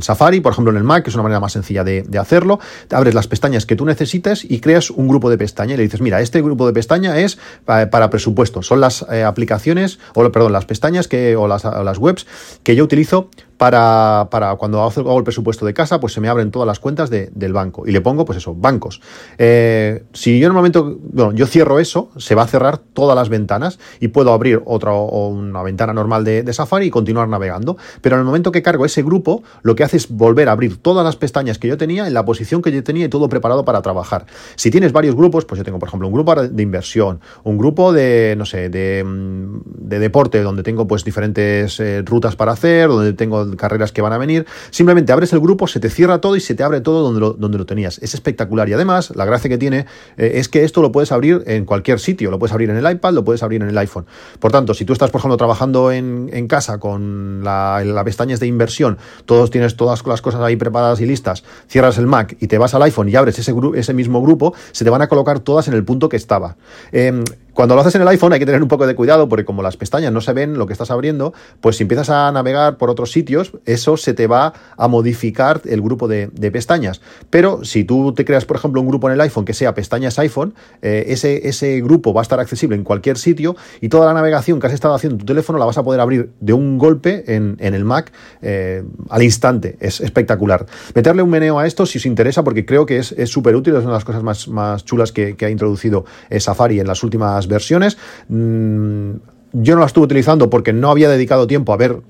Safari, 0.00 0.40
por 0.40 0.52
ejemplo 0.52 0.70
en 0.70 0.78
el 0.78 0.84
Mac, 0.84 1.04
que 1.04 1.10
es 1.10 1.14
una 1.14 1.22
manera 1.22 1.40
más 1.40 1.52
sencilla 1.52 1.84
de, 1.84 2.04
hacerlo, 2.18 2.58
abres 2.90 3.14
las 3.14 3.28
pestañas 3.28 3.66
que 3.66 3.76
tú 3.76 3.84
necesites 3.84 4.44
y 4.48 4.60
creas 4.60 4.90
un 4.90 5.08
grupo 5.08 5.28
de 5.30 5.36
pestaña 5.36 5.74
y 5.74 5.76
le 5.76 5.82
dices, 5.82 6.00
mira, 6.00 6.20
este 6.20 6.40
grupo 6.40 6.66
de 6.66 6.72
pestaña 6.72 7.18
es 7.18 7.38
para, 7.64 8.10
presupuesto, 8.10 8.62
son 8.62 8.80
las 8.80 9.04
eh, 9.10 9.22
aplicaciones, 9.22 9.98
o 10.14 10.30
perdón, 10.30 10.52
las 10.52 10.64
pestañas 10.64 11.08
que, 11.08 11.36
o, 11.36 11.46
las, 11.46 11.64
o 11.64 11.84
las 11.84 11.98
webs 11.98 12.26
que 12.62 12.74
yo 12.74 12.84
utilizo 12.84 13.30
para, 13.56 14.28
para, 14.30 14.56
cuando 14.56 14.82
hago 14.82 15.18
el 15.18 15.24
presupuesto 15.24 15.64
de 15.64 15.74
casa, 15.74 16.00
pues 16.00 16.12
se 16.12 16.20
me 16.20 16.28
abren 16.28 16.50
todas 16.50 16.66
las 16.66 16.80
cuentas 16.80 17.10
del 17.10 17.52
banco 17.52 17.86
y 17.86 17.92
le 17.92 18.00
pongo, 18.00 18.24
pues 18.24 18.38
eso, 18.38 18.54
bancos. 18.54 19.00
Eh, 19.38 20.04
si 20.12 20.38
yo 20.38 20.46
en 20.46 20.52
un 20.52 20.56
momento, 20.56 20.98
bueno, 21.00 21.32
yo 21.32 21.46
cierro 21.46 21.78
eso, 21.78 22.10
se 22.16 22.34
va 22.34 22.42
a 22.42 22.46
cerrar 22.46 22.78
todas 22.78 23.16
las 23.16 23.28
ventanas 23.28 23.78
y 24.00 24.08
puedo 24.08 24.32
abrir 24.32 24.62
otra 24.64 24.92
o 24.92 25.28
una 25.28 25.62
ventana 25.62 25.92
normal 25.92 26.24
de, 26.24 26.42
de, 26.42 26.52
Safari 26.52 26.86
y 26.86 26.90
continuar 26.90 27.28
navegando. 27.28 27.76
Pero 28.00 28.16
en 28.16 28.20
el 28.20 28.26
momento 28.26 28.52
que 28.52 28.62
cargo 28.62 28.84
ese 28.84 29.02
grupo, 29.02 29.42
lo 29.62 29.74
que 29.74 29.84
hace 29.84 29.96
es 29.96 30.08
volver 30.08 30.48
a 30.48 30.52
abrir 30.52 30.76
todas 30.80 31.04
las 31.04 31.16
pestañas 31.16 31.58
que 31.58 31.68
yo 31.68 31.76
tenía 31.76 32.06
en 32.06 32.14
la 32.14 32.24
posición 32.24 32.62
que 32.62 32.72
yo 32.72 32.82
tenía 32.84 33.06
y 33.06 33.08
todo 33.08 33.28
preparado 33.28 33.64
para 33.64 33.82
trabajar. 33.82 34.26
Si 34.56 34.70
tienes 34.70 34.92
varios 34.92 35.14
grupos, 35.14 35.44
pues 35.44 35.58
yo 35.58 35.64
tengo, 35.64 35.78
por 35.78 35.88
ejemplo, 35.88 36.08
un 36.08 36.14
grupo 36.14 36.34
de 36.34 36.62
inversión, 36.62 37.20
un 37.44 37.58
grupo 37.58 37.92
de, 37.92 38.34
no 38.36 38.44
sé, 38.44 38.68
de, 38.68 39.04
mm, 39.04 39.60
de 39.64 39.98
deporte, 39.98 40.42
donde 40.42 40.62
tengo 40.62 40.86
pues 40.86 41.04
diferentes 41.04 41.80
eh, 41.80 42.02
rutas 42.04 42.36
para 42.36 42.52
hacer, 42.52 42.88
donde 42.88 43.12
tengo 43.12 43.45
carreras 43.56 43.92
que 43.92 44.02
van 44.02 44.12
a 44.12 44.18
venir. 44.18 44.46
Simplemente 44.70 45.12
abres 45.12 45.32
el 45.32 45.40
grupo, 45.40 45.66
se 45.66 45.80
te 45.80 45.90
cierra 45.90 46.20
todo 46.20 46.36
y 46.36 46.40
se 46.40 46.54
te 46.54 46.62
abre 46.62 46.80
todo 46.80 47.02
donde 47.02 47.20
lo, 47.20 47.32
donde 47.32 47.58
lo 47.58 47.66
tenías. 47.66 47.98
Es 47.98 48.14
espectacular. 48.14 48.68
Y 48.68 48.72
además, 48.72 49.12
la 49.14 49.24
gracia 49.24 49.48
que 49.48 49.58
tiene 49.58 49.86
eh, 50.16 50.32
es 50.34 50.48
que 50.48 50.64
esto 50.64 50.82
lo 50.82 50.92
puedes 50.92 51.12
abrir 51.12 51.42
en 51.46 51.64
cualquier 51.64 52.00
sitio. 52.00 52.30
Lo 52.30 52.38
puedes 52.38 52.52
abrir 52.52 52.70
en 52.70 52.76
el 52.76 52.90
iPad, 52.90 53.12
lo 53.12 53.24
puedes 53.24 53.42
abrir 53.42 53.62
en 53.62 53.68
el 53.68 53.78
iPhone. 53.78 54.06
Por 54.38 54.52
tanto, 54.52 54.74
si 54.74 54.84
tú 54.84 54.92
estás, 54.92 55.10
por 55.10 55.20
ejemplo, 55.20 55.36
trabajando 55.36 55.92
en, 55.92 56.30
en 56.32 56.48
casa 56.48 56.78
con 56.78 57.42
la, 57.44 57.82
la 57.84 58.04
pestañas 58.04 58.40
de 58.40 58.46
inversión, 58.46 58.98
todos 59.24 59.50
tienes 59.50 59.76
todas 59.76 60.04
las 60.06 60.22
cosas 60.22 60.40
ahí 60.40 60.56
preparadas 60.56 61.00
y 61.00 61.06
listas, 61.06 61.44
cierras 61.68 61.98
el 61.98 62.06
Mac 62.06 62.36
y 62.40 62.46
te 62.46 62.58
vas 62.58 62.74
al 62.74 62.82
iPhone 62.82 63.08
y 63.08 63.16
abres 63.16 63.38
ese, 63.38 63.54
ese 63.74 63.94
mismo 63.94 64.22
grupo, 64.22 64.54
se 64.72 64.84
te 64.84 64.90
van 64.90 65.02
a 65.02 65.08
colocar 65.08 65.40
todas 65.40 65.68
en 65.68 65.74
el 65.74 65.84
punto 65.84 66.08
que 66.08 66.16
estaba. 66.16 66.56
Em, 66.92 67.24
cuando 67.56 67.74
lo 67.74 67.80
haces 67.80 67.94
en 67.94 68.02
el 68.02 68.08
iPhone 68.08 68.34
hay 68.34 68.38
que 68.38 68.44
tener 68.44 68.62
un 68.62 68.68
poco 68.68 68.86
de 68.86 68.94
cuidado 68.94 69.30
porque 69.30 69.46
como 69.46 69.62
las 69.62 69.78
pestañas 69.78 70.12
no 70.12 70.20
se 70.20 70.34
ven 70.34 70.58
lo 70.58 70.66
que 70.66 70.74
estás 70.74 70.90
abriendo, 70.90 71.32
pues 71.62 71.78
si 71.78 71.84
empiezas 71.84 72.10
a 72.10 72.30
navegar 72.30 72.76
por 72.76 72.90
otros 72.90 73.10
sitios, 73.10 73.52
eso 73.64 73.96
se 73.96 74.12
te 74.12 74.26
va 74.26 74.52
a 74.76 74.88
modificar 74.88 75.62
el 75.64 75.80
grupo 75.80 76.06
de, 76.06 76.28
pestañas. 76.52 77.00
Pero 77.30 77.64
si 77.64 77.84
tú 77.84 78.12
te 78.12 78.26
creas, 78.26 78.44
por 78.44 78.58
ejemplo, 78.58 78.82
un 78.82 78.88
grupo 78.88 79.08
en 79.08 79.14
el 79.14 79.20
iPhone 79.22 79.46
que 79.46 79.54
sea 79.54 79.74
pestañas 79.74 80.18
iPhone, 80.18 80.52
eh, 80.82 81.06
ese, 81.08 81.48
ese 81.48 81.80
grupo 81.80 82.12
va 82.12 82.20
a 82.20 82.24
estar 82.24 82.38
accesible 82.40 82.76
en 82.76 82.84
cualquier 82.84 83.16
sitio 83.16 83.56
y 83.80 83.88
toda 83.88 84.04
la 84.04 84.12
navegación 84.12 84.60
que 84.60 84.66
has 84.66 84.74
estado 84.74 84.94
haciendo 84.94 85.14
en 85.14 85.20
tu 85.20 85.24
teléfono 85.24 85.58
la 85.58 85.64
vas 85.64 85.78
a 85.78 85.82
poder 85.82 86.02
abrir 86.02 86.32
de 86.40 86.52
un 86.52 86.76
golpe 86.76 87.24
en, 87.34 87.56
el 87.58 87.84
Mac 87.86 88.12
eh, 88.42 88.84
al 89.08 89.22
instante. 89.22 89.78
Es 89.80 90.02
espectacular. 90.02 90.66
Meterle 90.94 91.22
un 91.22 91.30
meneo 91.30 91.58
a 91.58 91.66
esto 91.66 91.86
si 91.86 91.96
os 91.96 92.04
interesa 92.04 92.44
porque 92.44 92.66
creo 92.66 92.84
que 92.84 92.98
es 92.98 93.14
súper 93.30 93.56
útil, 93.56 93.74
es 93.76 93.80
una 93.80 93.92
de 93.92 93.96
las 93.96 94.04
cosas 94.04 94.22
más, 94.22 94.46
más 94.48 94.84
chulas 94.84 95.10
que, 95.10 95.34
ha 95.40 95.48
introducido 95.48 96.04
eh, 96.28 96.38
Safari 96.38 96.80
en 96.80 96.86
las 96.86 97.02
últimas 97.02 97.45
versiones. 97.48 97.98
Mm, 98.28 99.12
yo 99.52 99.74
no 99.74 99.80
la 99.80 99.86
estuve 99.86 100.04
utilizando 100.04 100.50
porque 100.50 100.72
no 100.72 100.90
había 100.90 101.08
dedicado 101.08 101.46
tiempo 101.46 101.72
a 101.72 101.76
ver 101.76 102.02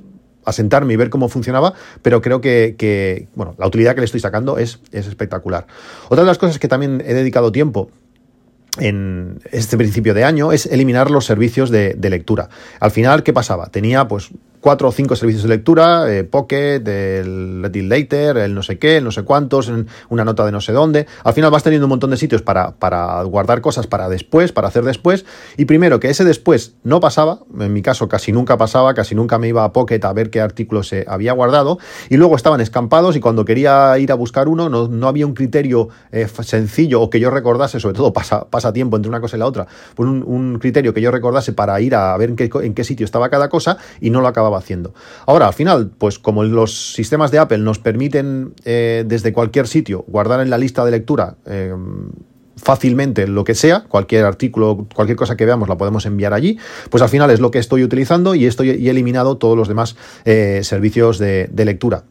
a 0.45 0.53
sentarme 0.53 0.95
y 0.95 0.97
ver 0.97 1.11
cómo 1.11 1.29
funcionaba, 1.29 1.75
pero 2.03 2.23
creo 2.23 2.41
que, 2.41 3.29
bueno, 3.35 3.55
la 3.59 3.67
utilidad 3.67 3.95
que 3.95 4.01
le 4.01 4.05
estoy 4.05 4.21
sacando 4.21 4.59
es, 4.59 4.79
es 4.93 5.07
espectacular. 5.09 5.67
Otra 6.09 6.23
de 6.23 6.29
las 6.29 6.39
cosas 6.39 6.59
que 6.59 6.69
también 6.69 7.03
he 7.05 7.15
dedicado 7.15 7.51
tiempo 7.51 7.91
en 8.79 9.41
este 9.51 9.77
principio 9.77 10.15
de 10.15 10.25
año 10.25 10.53
es 10.53 10.67
eliminar 10.67 11.11
los 11.11 11.25
servicios 11.25 11.71
de, 11.71 11.95
de, 11.95 12.11
lectura. 12.11 12.49
Al 12.79 12.93
final, 12.93 13.25
¿qué 13.25 13.33
pasaba? 13.33 13.67
Tenía 13.67 14.07
pues 14.07 14.31
cuatro 14.67 14.89
o 14.89 14.91
cinco 14.91 15.15
servicios 15.15 15.45
de 15.45 15.51
lectura, 15.51 16.13
eh, 16.13 16.25
Pocket, 16.25 16.83
el 16.89 17.63
Read 17.63 17.85
Later, 17.85 18.37
el 18.39 18.53
no 18.53 18.65
sé 18.65 18.81
qué, 18.81 18.97
el 18.97 19.05
no 19.05 19.13
sé 19.13 19.23
cuántos, 19.23 19.71
una 20.09 20.25
nota 20.25 20.45
de 20.45 20.51
no 20.51 20.61
sé 20.61 20.73
dónde. 20.73 21.07
Al 21.23 21.35
final 21.35 21.53
vas 21.53 21.63
teniendo 21.63 21.87
un 21.87 21.91
montón 21.91 22.11
de 22.11 22.17
sitios 22.17 22.43
para, 22.43 22.73
para 22.73 23.23
guardar 23.23 23.61
cosas 23.61 23.87
para 23.87 24.09
después, 24.09 24.51
para 24.51 24.67
hacer 24.67 24.83
después. 24.83 25.25
Y 25.57 25.67
primero, 25.67 26.01
que 26.01 26.11
ese 26.11 26.25
después 26.25 26.75
no 26.83 26.99
pasaba, 26.99 27.43
en 27.61 27.73
mi 27.73 27.81
caso 27.81 28.09
casi 28.09 28.33
nunca 28.33 28.57
pasaba, 28.57 28.93
casi 28.95 29.15
nunca 29.15 29.39
me 29.39 29.47
iba 29.47 29.63
a 29.63 29.73
Pocket 29.73 30.01
a 30.03 30.13
ver 30.13 30.31
qué 30.31 30.41
artículo 30.41 30.83
se 30.83 31.05
había 31.07 31.33
guardado. 31.33 31.79
Y 32.09 32.17
luego 32.17 32.35
estaban 32.35 32.61
escampados 32.61 33.15
y 33.15 33.21
cuando 33.21 33.45
quería 33.45 33.97
ir 34.01 34.11
a 34.11 34.17
buscar 34.17 34.49
uno 34.49 34.69
no, 34.69 34.89
no 34.89 35.07
había 35.07 35.29
un 35.29 35.35
criterio 35.35 35.91
eh, 36.11 36.27
sencillo 36.43 37.03
o 37.03 37.09
que 37.09 37.21
yo 37.21 37.31
recordase, 37.31 37.79
sobre 37.79 37.95
todo 37.95 38.13
pasa, 38.13 38.51
pasa 38.51 38.73
tiempo 38.73 38.97
entre 38.97 39.11
una 39.11 39.21
cosa 39.21 39.37
y 39.37 39.39
la 39.39 39.47
otra, 39.47 39.69
pues 39.95 40.09
un, 40.09 40.59
criterio 40.59 40.93
que 40.93 41.01
yo 41.01 41.13
recordase 41.13 41.53
para 41.53 41.81
ir 41.81 41.95
a 41.95 42.17
ver 42.17 42.35
qué, 42.35 42.51
en 42.65 42.75
qué 42.75 42.83
sitio 42.83 43.05
estaba 43.05 43.29
cada 43.29 43.49
cosa 43.49 43.79
y 44.01 44.11
no 44.11 44.21
lo 44.21 44.27
acababa 44.27 44.56
haciendo. 44.59 44.95
Ahora, 45.27 45.47
al 45.47 45.55
final, 45.55 45.91
pues 45.99 46.19
como 46.19 46.45
los 46.45 46.93
sistemas 46.95 47.31
de 47.31 47.39
Apple 47.39 47.59
nos 47.59 47.79
permiten 47.79 48.55
eh, 48.65 49.05
desde 49.07 49.33
cualquier 49.33 49.67
sitio 49.67 50.05
guardar 50.09 50.41
en 50.41 50.51
la 50.51 50.59
lista 50.59 50.85
de 50.85 50.91
lectura 50.91 51.37
eh, 51.47 51.75
fácilmente 52.57 53.27
lo 53.27 53.45
que 53.45 53.55
sea, 53.55 53.85
cualquier 53.89 54.25
artículo, 54.25 54.87
cualquier 54.95 55.17
cosa 55.17 55.37
que 55.37 55.45
veamos 55.45 55.69
la 55.69 55.77
podemos 55.77 56.07
enviar 56.07 56.33
allí, 56.33 56.59
pues 56.91 57.03
al 57.03 57.09
final 57.09 57.31
es 57.31 57.41
lo 57.41 57.51
que 57.51 57.59
estoy 57.59 57.85
utilizando 57.85 58.35
y 58.35 58.47
estoy 58.47 58.71
he 58.71 58.91
eliminado 58.91 59.37
todos 59.37 59.57
los 59.57 59.69
demás 59.69 59.97
eh, 60.25 60.61
servicios 60.63 61.19
de, 61.19 61.49
de 61.53 61.65
lectura. 61.65 62.05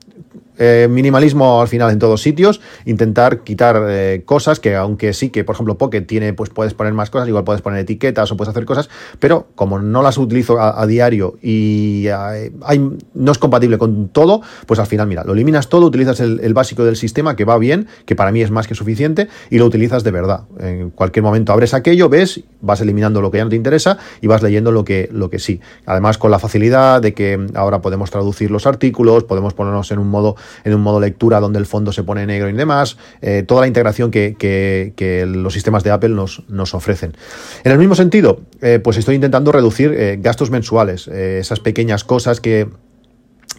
Eh, 0.58 0.88
minimalismo 0.89 1.62
al 1.62 1.68
final 1.68 1.91
en 1.91 2.00
todos 2.00 2.22
sitios, 2.22 2.62
intentar 2.86 3.44
quitar 3.44 3.82
eh, 3.89 4.24
cosas 4.26 4.60
que 4.60 4.76
aunque 4.76 5.13
sí 5.13 5.30
que, 5.30 5.44
por 5.44 5.56
ejemplo, 5.56 5.78
Pocket 5.78 6.02
tiene, 6.02 6.34
pues 6.34 6.50
puedes 6.50 6.74
poner 6.74 6.94
más 6.94 7.10
cosas, 7.10 7.28
igual 7.28 7.44
puedes 7.44 7.62
poner 7.62 7.80
etiquetas 7.80 8.32
o 8.32 8.38
puedes 8.38 8.50
hacer 8.50 8.65
cosas, 8.65 8.89
pero 9.20 9.48
como 9.56 9.80
no 9.80 10.02
las 10.02 10.18
utilizo 10.18 10.60
a, 10.60 10.86
diario 10.86 11.38
y 11.41 12.06
eh, 12.08 12.52
hay, 12.63 12.91
no 13.13 13.32
es 13.32 13.38
compatible 13.38 13.78
con 13.78 14.10
todo, 14.10 14.41
pues 14.65 14.80
al 14.80 14.88
final, 14.88 15.08
mira, 15.08 15.24
lo 15.24 15.34
eliminas 15.34 15.68
todo, 15.68 15.86
utilizas 15.86 16.20
el, 16.20 16.54
básico 16.54 16.86
del 16.86 16.96
sistema 16.96 17.36
que 17.36 17.44
va 17.44 17.58
bien, 17.58 17.88
que 18.06 18.15
para 18.15 18.32
mí 18.32 18.41
es 18.41 18.52
más 18.52 18.68
que 18.68 18.76
suficiente, 18.76 19.28
y 19.50 19.58
lo 19.58 19.65
utilizas 19.65 20.04
de 20.04 20.12
verdad. 20.12 20.44
En 20.60 20.89
cualquier 20.91 21.24
momento 21.24 21.52
abres 21.52 21.74
aquello, 21.74 22.08
ves, 22.08 22.41
vas 22.62 22.80
eliminando 22.80 23.22
lo 23.22 23.30
que 23.30 23.39
ya 23.39 23.44
no 23.44 23.50
te 23.50 23.56
interesa 23.58 23.98
y 24.22 24.28
vas 24.28 24.41
leyendo 24.41 24.72
lo 24.72 24.86
que, 24.86 25.10
lo 25.12 25.30
que 25.30 25.39
sí. 25.39 25.60
Además, 25.86 26.18
con 26.18 26.32
la 26.32 26.39
facilidad 26.39 27.02
de 27.02 27.13
que 27.13 27.46
ahora 27.56 27.82
podemos 27.82 28.10
traducir 28.10 28.52
los 28.52 28.65
artículos, 28.65 29.26
podemos 29.26 29.54
ponernos 29.54 29.91
en 29.91 30.00
un 30.00 30.08
modo 30.08 30.36
en 30.63 30.73
un 30.73 30.81
modo 30.81 30.99
lectura 30.99 31.39
donde 31.39 31.60
el 31.60 31.65
fondo 31.65 31.91
se 31.91 32.03
pone 32.03 32.25
negro 32.25 32.49
y 32.49 32.53
demás, 32.53 32.97
eh, 33.21 33.43
toda 33.43 33.62
la 33.62 33.67
integración 33.67 34.12
que, 34.12 35.25
los 35.27 35.53
sistemas 35.53 35.84
de 35.84 35.91
Apple 35.91 36.10
nos, 36.10 36.43
nos 36.49 36.73
ofrecen. 36.73 37.13
En 37.63 37.71
el 37.71 37.77
mismo 37.77 37.95
sentido, 37.95 38.41
eh, 38.62 38.79
pues 38.84 38.97
estoy 38.97 39.15
intentando 39.15 39.51
reducir 39.51 39.93
eh, 39.93 40.17
gastos 40.21 40.49
mensuales, 40.49 41.08
esas 41.08 41.60
pequeñas 41.60 42.03
cosas 42.03 42.39
que 42.41 42.67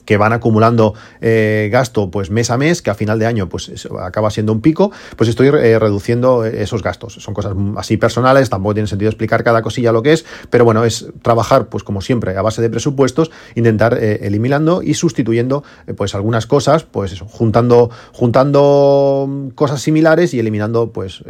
que 0.07 0.17
van 0.17 0.33
acumulando 0.33 0.95
eh, 1.21 1.69
gasto 1.71 2.11
pues 2.11 2.31
mes 2.31 2.51
a 2.51 2.57
mes, 2.57 2.81
que 2.81 2.89
a 2.91 2.95
final 2.95 3.19
de 3.19 3.27
año 3.27 3.49
pues 3.49 3.87
acaba 4.01 4.31
siendo 4.31 4.53
un 4.53 4.63
pico, 4.63 4.91
pues 5.17 5.29
estoy 5.29 5.49
eh, 5.49 5.79
reduciendo 5.79 6.45
esos 6.47 6.83
gastos. 6.83 7.15
Son 7.15 7.35
cosas 7.35 7.55
así 7.77 7.99
personales, 7.99 8.49
tampoco 8.49 8.75
tiene 8.75 8.87
sentido 8.87 9.11
explicar 9.11 9.45
cada 9.45 9.61
cosilla 9.61 9.93
lo 9.93 10.03
que 10.03 10.15
es, 10.15 10.25
pero 10.49 10.65
bueno, 10.65 10.85
es 10.85 11.07
trabajar 11.23 11.69
pues 11.69 11.83
como 11.83 12.01
siempre 12.01 12.37
a 12.37 12.43
base 12.43 12.63
de 12.63 12.71
presupuestos, 12.71 13.31
intentar 13.57 13.99
eh, 14.01 14.21
eliminando 14.23 14.83
y 14.83 14.95
sustituyendo 14.95 15.65
pues 15.97 16.15
algunas 16.15 16.47
cosas, 16.47 16.85
pues 16.85 17.13
eso, 17.13 17.27
juntando, 17.29 17.91
juntando 18.13 19.51
cosas 19.57 19.83
similares 19.83 20.33
y 20.35 20.39
eliminando 20.39 20.93
pues 20.93 21.25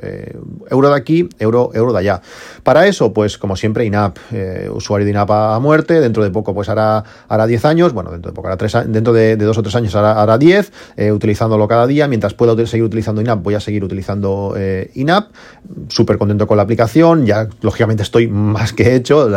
euro 0.68 0.90
de 0.90 0.94
aquí, 0.94 1.28
euro, 1.38 1.70
euro 1.72 1.92
de 1.92 2.00
allá. 2.00 2.20
Para 2.62 2.86
eso, 2.86 3.14
pues 3.14 3.38
como 3.38 3.56
siempre, 3.56 3.86
INAP, 3.86 4.18
usuario 4.70 5.06
de 5.06 5.12
INAP 5.12 5.30
a 5.30 5.58
muerte, 5.60 6.00
dentro 6.00 6.22
de 6.22 6.30
poco 6.30 6.54
pues 6.54 6.68
hará, 6.68 7.02
hará 7.28 7.46
10 7.46 7.64
años, 7.64 7.92
bueno, 7.94 8.10
dentro 8.10 8.30
de 8.30 8.34
poco 8.34 8.48
hará 8.48 8.56
dentro 8.86 9.12
de, 9.12 9.36
dos 9.36 9.58
o 9.58 9.62
tres 9.62 9.74
años 9.74 9.94
hará, 9.94 10.38
10, 10.38 10.72
eh, 10.96 11.12
utilizándolo 11.12 11.66
cada 11.68 11.86
día. 11.86 12.08
Mientras 12.08 12.34
pueda 12.34 12.54
seguir 12.66 12.84
utilizando 12.84 13.20
INAP, 13.20 13.42
voy 13.42 13.54
a 13.54 13.60
seguir 13.60 13.84
utilizando 13.84 14.54
eh, 14.56 14.90
INAP. 14.94 15.30
Súper 15.88 16.18
contento 16.18 16.46
con 16.46 16.56
la 16.56 16.62
aplicación. 16.62 17.26
Ya, 17.26 17.48
lógicamente, 17.60 18.02
estoy 18.02 18.28
más 18.28 18.72
que 18.72 18.94
hecho. 18.94 19.28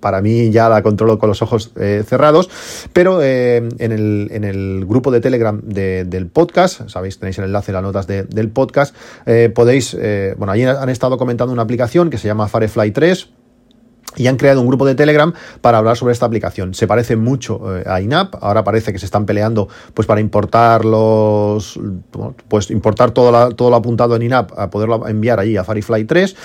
para 0.00 0.20
mí 0.20 0.50
ya 0.50 0.68
la 0.68 0.82
controlo 0.82 1.18
con 1.18 1.28
los 1.28 1.42
ojos 1.42 1.70
eh, 1.76 2.04
cerrados. 2.06 2.50
Pero 2.92 3.22
en 3.22 3.72
el, 3.78 4.84
grupo 4.86 5.10
de 5.10 5.20
Telegram 5.20 5.60
del 5.62 6.26
podcast, 6.26 6.88
sabéis, 6.88 7.18
tenéis 7.18 7.38
el 7.38 7.44
enlace 7.44 7.70
en 7.70 7.74
las 7.74 7.82
notas 7.82 8.06
del 8.06 8.48
podcast, 8.50 8.94
podéis, 9.54 9.96
bueno, 10.36 10.52
allí 10.52 10.64
han 10.64 10.88
estado 10.88 11.16
comentando 11.16 11.52
una 11.52 11.62
aplicación 11.62 12.10
que 12.10 12.18
se 12.18 12.26
llama 12.28 12.48
Firefly 12.48 12.90
3 12.90 13.28
y 14.16 14.26
han 14.26 14.36
creado 14.36 14.60
un 14.60 14.66
grupo 14.66 14.86
de 14.86 14.94
Telegram 14.94 15.32
para 15.60 15.78
hablar 15.78 15.96
sobre 15.96 16.12
esta 16.12 16.26
aplicación. 16.26 16.74
Se 16.74 16.86
parece 16.86 17.16
mucho 17.16 17.76
eh, 17.76 17.84
a 17.86 18.00
INAP, 18.00 18.34
ahora 18.40 18.64
parece 18.64 18.92
que 18.92 18.98
se 18.98 19.06
están 19.06 19.26
peleando 19.26 19.68
pues 19.94 20.06
para 20.06 20.20
importar 20.20 20.84
los 20.84 21.78
pues 22.48 22.70
importar 22.70 23.12
todo, 23.12 23.54
todo 23.54 23.70
lo 23.70 23.76
apuntado 23.76 24.16
en 24.16 24.22
INAP 24.22 24.52
a 24.58 24.70
poderlo 24.70 25.06
enviar 25.08 25.40
allí 25.40 25.56
a 25.56 25.64
Firefly 25.64 26.04
3. 26.04 26.36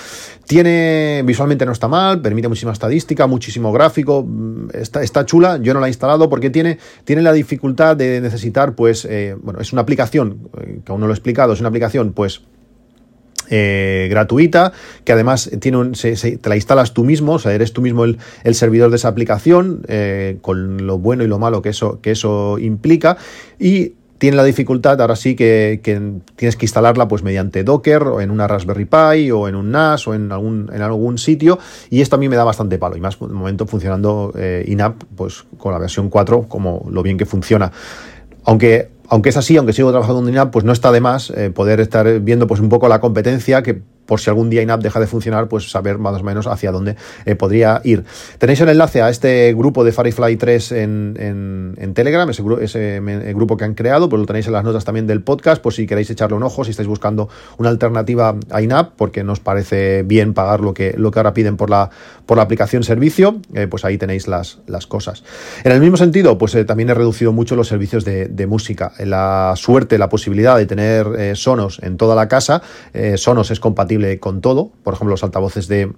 Tiene 0.46 1.22
visualmente 1.24 1.66
no 1.66 1.72
está 1.72 1.88
mal, 1.88 2.22
permite 2.22 2.48
muchísima 2.48 2.72
estadística, 2.72 3.26
muchísimo 3.26 3.70
gráfico, 3.70 4.24
mm, 4.26 4.68
está, 4.72 5.02
está 5.02 5.26
chula, 5.26 5.58
yo 5.58 5.74
no 5.74 5.80
la 5.80 5.86
he 5.86 5.90
instalado 5.90 6.30
porque 6.30 6.48
tiene, 6.48 6.78
tiene 7.04 7.22
la 7.22 7.32
dificultad 7.32 7.96
de 7.96 8.20
necesitar 8.20 8.74
pues 8.74 9.04
eh, 9.04 9.36
bueno, 9.42 9.60
es 9.60 9.72
una 9.72 9.82
aplicación 9.82 10.48
eh, 10.58 10.80
que 10.84 10.92
aún 10.92 11.00
no 11.00 11.06
lo 11.06 11.12
he 11.12 11.16
explicado, 11.16 11.52
es 11.52 11.60
una 11.60 11.68
aplicación 11.68 12.12
pues 12.12 12.42
eh, 13.50 14.08
gratuita, 14.10 14.72
que 15.04 15.12
además 15.12 15.50
tiene 15.60 15.78
un, 15.78 15.94
se, 15.94 16.14
te 16.14 16.48
la 16.48 16.56
instalas 16.56 16.94
tú 16.94 17.04
mismo, 17.04 17.34
o 17.34 17.38
sea, 17.38 17.52
eres 17.52 17.72
tú 17.72 17.82
mismo 17.82 18.04
el, 18.04 18.18
servidor 18.54 18.90
de 18.90 18.96
esa 18.96 19.08
aplicación, 19.08 19.82
eh, 19.88 20.38
con 20.40 20.86
lo 20.86 20.98
bueno 20.98 21.24
y 21.24 21.26
lo 21.26 21.38
malo 21.38 21.62
que 21.62 21.70
eso, 21.70 22.00
que 22.00 22.12
eso 22.12 22.58
implica, 22.58 23.16
y 23.58 23.94
tiene 24.18 24.36
la 24.36 24.44
dificultad, 24.44 25.00
ahora 25.00 25.16
sí, 25.16 25.36
que, 25.36 25.80
tienes 26.36 26.56
que 26.56 26.66
instalarla 26.66 27.08
pues 27.08 27.22
mediante 27.22 27.62
Docker 27.62 28.02
o 28.02 28.20
en 28.20 28.30
una 28.30 28.48
Raspberry 28.48 28.84
Pi 28.84 29.30
o 29.30 29.48
en 29.48 29.54
un 29.54 29.70
NAS 29.70 30.08
o 30.08 30.14
en 30.14 30.32
algún, 30.32 30.70
en 30.72 30.82
algún 30.82 31.18
sitio 31.18 31.58
y 31.88 32.00
esto 32.00 32.16
a 32.16 32.18
mí 32.18 32.28
me 32.28 32.36
da 32.36 32.44
bastante 32.44 32.78
palo 32.78 32.96
y 32.96 33.00
más 33.00 33.18
de 33.18 33.28
momento 33.28 33.66
funcionando 33.66 34.32
eh, 34.36 34.64
INAP 34.66 35.04
pues 35.16 35.44
con 35.56 35.72
la 35.72 35.78
versión 35.78 36.10
4 36.10 36.48
como 36.48 36.86
lo 36.90 37.02
bien 37.02 37.16
que 37.16 37.26
funciona. 37.26 37.70
Aunque 38.44 38.88
aunque 39.08 39.30
es 39.30 39.36
así, 39.36 39.56
aunque 39.56 39.72
sigo 39.72 39.90
trabajando 39.90 40.22
en 40.22 40.28
INAP, 40.28 40.52
pues 40.52 40.64
no 40.64 40.72
está 40.72 40.92
de 40.92 41.00
más 41.00 41.30
eh, 41.30 41.50
poder 41.50 41.80
estar 41.80 42.20
viendo 42.20 42.46
pues 42.46 42.60
un 42.60 42.68
poco 42.68 42.88
la 42.88 43.00
competencia 43.00 43.62
que 43.62 43.82
por 44.08 44.20
si 44.20 44.30
algún 44.30 44.48
día 44.48 44.62
INAP 44.62 44.80
deja 44.80 45.00
de 45.00 45.06
funcionar, 45.06 45.48
pues 45.48 45.70
saber 45.70 45.98
más 45.98 46.18
o 46.18 46.24
menos 46.24 46.46
hacia 46.46 46.72
dónde 46.72 46.96
eh, 47.26 47.34
podría 47.34 47.82
ir. 47.84 48.04
Tenéis 48.38 48.58
el 48.62 48.70
enlace 48.70 49.02
a 49.02 49.10
este 49.10 49.52
grupo 49.52 49.84
de 49.84 49.92
Firefly 49.92 50.38
3 50.38 50.72
en, 50.72 51.74
en, 51.78 51.94
Telegram, 51.94 52.28
ese, 52.30 52.42
ese 52.62 53.00
grupo 53.34 53.58
que 53.58 53.64
han 53.64 53.74
creado, 53.74 54.08
pues 54.08 54.18
lo 54.18 54.24
tenéis 54.24 54.46
en 54.46 54.54
las 54.54 54.64
notas 54.64 54.86
también 54.86 55.06
del 55.06 55.20
podcast, 55.20 55.60
por 55.60 55.74
si 55.74 55.86
queréis 55.86 56.08
echarle 56.08 56.36
un 56.36 56.42
ojo, 56.42 56.64
si 56.64 56.70
estáis 56.70 56.88
buscando 56.88 57.28
una 57.58 57.68
alternativa 57.68 58.34
a 58.50 58.62
INAP, 58.62 58.92
porque 58.96 59.24
nos 59.24 59.40
parece 59.40 60.04
bien 60.04 60.32
pagar 60.32 60.60
lo 60.60 60.72
que, 60.72 60.94
lo 60.96 61.10
que 61.10 61.18
ahora 61.18 61.34
piden 61.34 61.58
por 61.58 61.68
la, 61.68 61.90
por 62.24 62.38
la 62.38 62.44
aplicación 62.44 62.84
servicio, 62.84 63.36
eh, 63.52 63.66
pues 63.66 63.84
ahí 63.84 63.98
tenéis 63.98 64.26
las, 64.26 64.60
las 64.66 64.86
cosas. 64.86 65.22
En 65.64 65.72
el 65.72 65.80
mismo 65.80 65.98
sentido, 65.98 66.38
pues 66.38 66.54
eh, 66.54 66.64
también 66.64 66.88
he 66.88 66.94
reducido 66.94 67.32
mucho 67.32 67.56
los 67.56 67.68
servicios 67.68 68.06
de 68.06 68.46
música. 68.46 68.92
La 69.00 69.52
suerte, 69.56 69.98
la 69.98 70.08
posibilidad 70.08 70.56
de 70.56 70.64
tener 70.64 71.36
Sonos 71.36 71.78
en 71.82 71.98
toda 71.98 72.14
la 72.14 72.28
casa, 72.28 72.62
Sonos 73.16 73.50
es 73.50 73.60
compatible 73.60 73.97
con 74.20 74.40
todo, 74.40 74.70
por 74.82 74.94
ejemplo 74.94 75.12
los 75.12 75.24
altavoces 75.24 75.68
de 75.68 75.92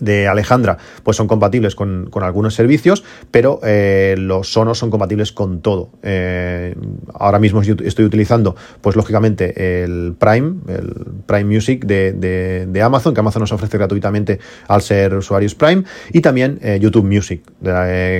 de 0.00 0.28
Alejandra 0.28 0.78
pues 1.02 1.16
son 1.16 1.28
compatibles 1.28 1.74
con, 1.74 2.10
algunos 2.20 2.54
servicios, 2.54 3.04
pero 3.30 3.60
eh, 3.64 4.14
los 4.18 4.52
Sonos 4.52 4.78
son 4.78 4.90
compatibles 4.90 5.32
con 5.32 5.60
todo. 5.60 5.90
Eh, 6.02 6.74
ahora 7.14 7.38
mismo 7.38 7.62
estoy 7.62 8.04
utilizando, 8.04 8.56
pues 8.80 8.96
lógicamente, 8.96 9.84
el 9.84 10.14
Prime, 10.18 10.56
el 10.68 10.94
Prime 11.26 11.44
Music 11.44 11.84
de, 11.84 12.82
Amazon, 12.82 13.14
que 13.14 13.20
Amazon 13.20 13.40
nos 13.40 13.52
ofrece 13.52 13.78
gratuitamente 13.78 14.38
al 14.68 14.82
ser 14.82 15.14
usuarios 15.14 15.54
Prime, 15.54 15.84
y 16.12 16.20
también 16.20 16.58
eh, 16.62 16.78
YouTube 16.80 17.04
Music, 17.04 17.42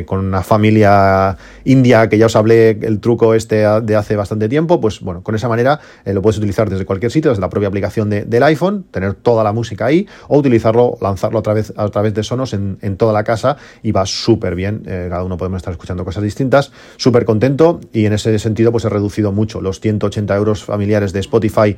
con 0.06 0.18
una 0.20 0.42
familia 0.42 1.36
india 1.64 2.08
que 2.08 2.18
ya 2.18 2.26
os 2.26 2.36
hablé 2.36 2.70
el 2.70 3.00
truco 3.00 3.34
este 3.34 3.66
de 3.82 3.96
hace 3.96 4.16
bastante 4.16 4.48
tiempo, 4.48 4.80
pues 4.80 5.00
bueno, 5.00 5.22
con 5.22 5.34
esa 5.34 5.48
manera 5.48 5.80
lo 6.04 6.22
puedes 6.22 6.38
utilizar 6.38 6.68
desde 6.70 6.84
cualquier 6.84 7.10
sitio, 7.10 7.30
desde 7.30 7.40
la 7.40 7.48
propia 7.48 7.68
aplicación 7.68 8.10
del 8.10 8.42
iPhone, 8.42 8.84
tener 8.90 9.14
toda 9.14 9.44
la 9.44 9.52
música 9.52 9.86
ahí, 9.86 10.06
o 10.28 10.38
utilizarlo, 10.38 10.96
lanzarlo 11.00 11.38
otra 11.38 11.54
vez 11.54 11.69
a 11.76 11.88
través 11.88 12.14
de 12.14 12.22
Sonos 12.22 12.52
en, 12.54 12.96
toda 12.96 13.12
la 13.12 13.24
casa 13.24 13.56
y 13.83 13.92
va 13.92 14.06
súper 14.06 14.54
bien. 14.54 14.83
Eh, 14.87 15.06
cada 15.09 15.24
uno 15.24 15.37
podemos 15.37 15.59
estar 15.59 15.72
escuchando 15.72 16.04
cosas 16.04 16.22
distintas. 16.22 16.72
Súper 16.96 17.24
contento 17.24 17.80
y 17.92 18.06
en 18.06 18.12
ese 18.12 18.38
sentido 18.38 18.72
pues 18.72 18.85
he 18.85 18.88
reducido 18.88 19.33
mucho 19.33 19.61
los 19.61 19.80
180 19.80 20.37
euros 20.37 20.64
familiares 20.64 21.12
de 21.12 21.20
Spotify 21.20 21.76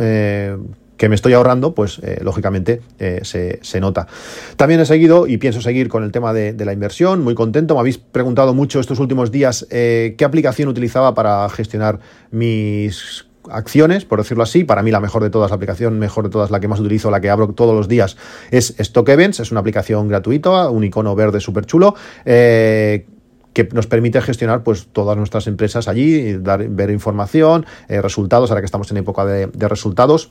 eh, 0.00 0.56
que 0.96 1.08
me 1.08 1.14
estoy 1.14 1.32
ahorrando, 1.34 1.74
pues 1.74 2.00
eh, 2.02 2.18
lógicamente 2.22 2.80
se, 3.22 3.80
nota. 3.80 4.08
También 4.56 4.80
he 4.80 4.86
seguido 4.86 5.28
y 5.28 5.36
pienso 5.36 5.60
seguir 5.60 5.88
con 5.88 6.02
el 6.02 6.10
tema 6.10 6.32
de, 6.32 6.52
la 6.64 6.72
inversión, 6.72 7.22
muy 7.22 7.36
contento. 7.36 7.74
Me 7.74 7.80
habéis 7.80 7.98
preguntado 7.98 8.52
mucho 8.52 8.80
estos 8.80 8.98
últimos 8.98 9.30
días 9.30 9.64
qué 9.70 10.24
aplicación 10.24 10.68
utilizaba 10.68 11.14
para 11.14 11.48
gestionar 11.50 12.00
mis 12.32 13.27
acciones, 13.50 14.04
por 14.04 14.18
decirlo 14.18 14.42
así. 14.42 14.64
Para 14.64 14.82
mí 14.82 14.90
la 14.90 15.00
mejor 15.00 15.22
de 15.22 15.30
todas, 15.30 15.50
la 15.50 15.56
aplicación 15.56 15.98
mejor 15.98 16.24
de 16.24 16.30
todas, 16.30 16.50
la 16.50 16.60
que 16.60 16.68
más 16.68 16.80
utilizo, 16.80 17.10
la 17.10 17.20
que 17.20 17.30
abro 17.30 17.48
todos 17.48 17.74
los 17.74 17.88
días, 17.88 18.16
es 18.50 18.78
Stock 18.78 19.08
Events. 19.08 19.40
Es 19.40 19.50
una 19.50 19.60
aplicación 19.60 20.08
gratuita, 20.08 20.70
un 20.70 20.84
icono 20.84 21.14
verde 21.14 21.40
súper 21.40 21.66
chulo. 21.66 21.94
Eh, 22.24 23.06
que 23.52 23.68
nos 23.72 23.86
permite 23.86 24.20
gestionar 24.20 24.62
pues 24.62 24.86
todas 24.92 25.16
nuestras 25.16 25.46
empresas 25.48 25.88
allí, 25.88 26.34
dar, 26.34 26.68
ver 26.68 26.90
información, 26.90 27.66
eh, 27.88 28.00
resultados, 28.00 28.50
ahora 28.50 28.60
que 28.60 28.66
estamos 28.66 28.90
en 28.92 28.98
época 28.98 29.24
de 29.24 29.68
resultados 29.68 30.30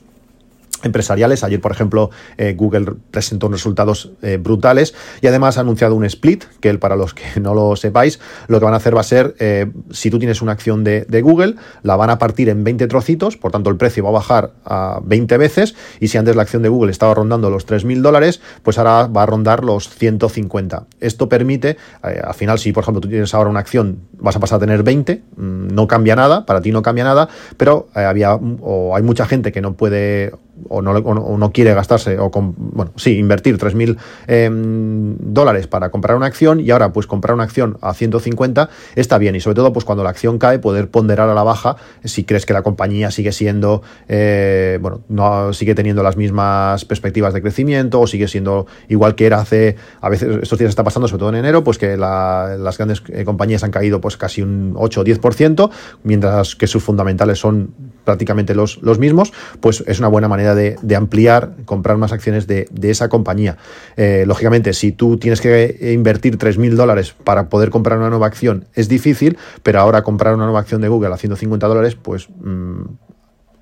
empresariales. 0.84 1.44
Ayer, 1.44 1.60
por 1.60 1.72
ejemplo, 1.72 2.10
eh, 2.36 2.54
Google 2.56 2.94
presentó 3.10 3.48
resultados 3.48 4.12
eh, 4.22 4.38
brutales 4.40 4.94
y 5.20 5.26
además 5.26 5.58
ha 5.58 5.62
anunciado 5.62 5.94
un 5.94 6.04
split, 6.04 6.44
que 6.60 6.74
para 6.78 6.96
los 6.96 7.14
que 7.14 7.40
no 7.40 7.54
lo 7.54 7.76
sepáis, 7.76 8.20
lo 8.46 8.58
que 8.58 8.64
van 8.64 8.74
a 8.74 8.78
hacer 8.78 8.96
va 8.96 9.00
a 9.00 9.04
ser, 9.04 9.34
eh, 9.38 9.70
si 9.90 10.10
tú 10.10 10.18
tienes 10.18 10.42
una 10.42 10.52
acción 10.52 10.84
de, 10.84 11.06
Google, 11.18 11.56
la 11.82 11.96
van 11.96 12.10
a 12.10 12.18
partir 12.18 12.48
en 12.48 12.62
20 12.62 12.86
trocitos, 12.86 13.36
por 13.36 13.50
tanto 13.50 13.70
el 13.70 13.76
precio 13.76 14.04
va 14.04 14.10
a 14.10 14.12
bajar 14.12 14.52
a 14.64 15.00
20 15.02 15.36
veces 15.36 15.74
y 15.98 16.08
si 16.08 16.16
antes 16.16 16.36
la 16.36 16.42
acción 16.42 16.62
de 16.62 16.68
Google 16.68 16.92
estaba 16.92 17.12
rondando 17.12 17.50
los 17.50 17.66
3.000 17.66 18.00
dólares, 18.02 18.40
pues 18.62 18.78
ahora 18.78 19.08
va 19.08 19.24
a 19.24 19.26
rondar 19.26 19.64
los 19.64 19.88
150. 19.88 20.86
Esto 21.00 21.28
permite, 21.28 21.76
al 22.02 22.34
final, 22.34 22.60
si 22.60 22.72
por 22.72 22.84
ejemplo 22.84 23.00
tú 23.00 23.08
tienes 23.08 23.34
ahora 23.34 23.50
una 23.50 23.58
acción, 23.58 23.98
vas 24.12 24.36
a 24.36 24.40
pasar 24.40 24.58
a 24.58 24.60
tener 24.60 24.84
20, 24.84 25.22
mm, 25.36 25.68
no 25.74 25.88
cambia 25.88 26.14
nada, 26.14 26.46
para 26.46 26.60
ti 26.60 26.70
no 26.70 26.82
cambia 26.82 27.02
nada, 27.02 27.28
pero 27.56 27.88
había 27.94 28.34
o 28.34 28.94
hay 28.94 29.02
mucha 29.02 29.26
gente 29.26 29.50
que 29.50 29.60
no 29.60 29.74
puede 29.74 30.32
o 30.68 30.82
no, 30.82 30.92
o 30.92 31.38
no, 31.38 31.52
quiere 31.52 31.74
gastarse, 31.74 32.18
o 32.18 32.30
con, 32.30 32.54
bueno, 32.56 32.92
sí, 32.96 33.18
invertir 33.18 33.58
3.000 33.58 33.96
em, 34.26 35.16
dólares 35.18 35.66
para 35.66 35.90
comprar 35.90 36.16
una 36.16 36.26
acción 36.26 36.60
y 36.60 36.70
ahora 36.70 36.92
pues 36.92 37.06
comprar 37.06 37.34
una 37.34 37.44
acción 37.44 37.78
a 37.80 37.94
150 37.94 38.68
está 38.96 39.18
bien 39.18 39.36
y 39.36 39.40
sobre 39.40 39.56
todo 39.56 39.72
pues 39.72 39.84
cuando 39.84 40.04
la 40.04 40.10
acción 40.10 40.38
cae 40.38 40.58
poder 40.58 40.90
ponderar 40.90 41.28
a 41.28 41.34
la 41.34 41.42
baja 41.42 41.76
si 42.04 42.24
crees 42.24 42.46
que 42.46 42.52
la 42.52 42.62
compañía 42.62 43.10
sigue 43.10 43.32
siendo, 43.32 43.82
eh, 44.08 44.78
bueno, 44.80 45.00
no 45.08 45.52
sigue 45.52 45.74
teniendo 45.74 46.02
las 46.02 46.16
mismas 46.16 46.84
perspectivas 46.84 47.34
de 47.34 47.42
crecimiento 47.42 48.00
o 48.00 48.06
sigue 48.06 48.28
siendo 48.28 48.66
igual 48.88 49.14
que 49.14 49.26
era 49.26 49.40
hace, 49.40 49.76
a 50.00 50.08
veces 50.08 50.38
estos 50.42 50.58
días 50.58 50.70
está 50.70 50.84
pasando 50.84 51.08
sobre 51.08 51.20
todo 51.20 51.28
en 51.30 51.36
enero, 51.36 51.64
pues 51.64 51.78
que 51.78 51.96
las 51.96 52.78
grandes 52.78 53.02
eh, 53.08 53.24
compañías 53.24 53.64
han 53.64 53.70
caído 53.70 54.00
pues 54.00 54.16
casi 54.16 54.42
un 54.42 54.74
8 54.76 55.00
o 55.00 55.04
10%, 55.04 55.70
mientras 56.02 56.56
que 56.56 56.66
sus 56.66 56.82
fundamentales 56.82 57.38
son 57.38 57.74
prácticamente 58.08 58.54
los, 58.54 58.80
los 58.80 58.98
mismos, 58.98 59.34
pues 59.60 59.84
es 59.86 59.98
una 59.98 60.08
buena 60.08 60.28
manera 60.28 60.54
de, 60.54 60.96
ampliar, 60.96 61.52
comprar 61.66 61.98
más 61.98 62.10
acciones 62.10 62.46
de, 62.46 62.66
esa 62.84 63.10
compañía. 63.10 63.58
Eh, 63.98 64.24
lógicamente, 64.26 64.72
si 64.72 64.92
tú 64.92 65.18
tienes 65.18 65.42
que 65.42 65.92
invertir 65.92 66.38
3.000 66.38 66.74
dólares 66.74 67.14
para 67.22 67.50
poder 67.50 67.68
comprar 67.68 67.98
una 67.98 68.08
nueva 68.08 68.26
acción, 68.26 68.64
es 68.72 68.88
difícil, 68.88 69.36
pero 69.62 69.80
ahora 69.80 70.04
comprar 70.04 70.34
una 70.34 70.44
nueva 70.44 70.60
acción 70.60 70.80
de 70.80 70.88
Google 70.88 71.12
a 71.12 71.18
150 71.18 71.66
dólares, 71.66 71.96
pues... 71.96 72.30
Mm, 72.40 72.84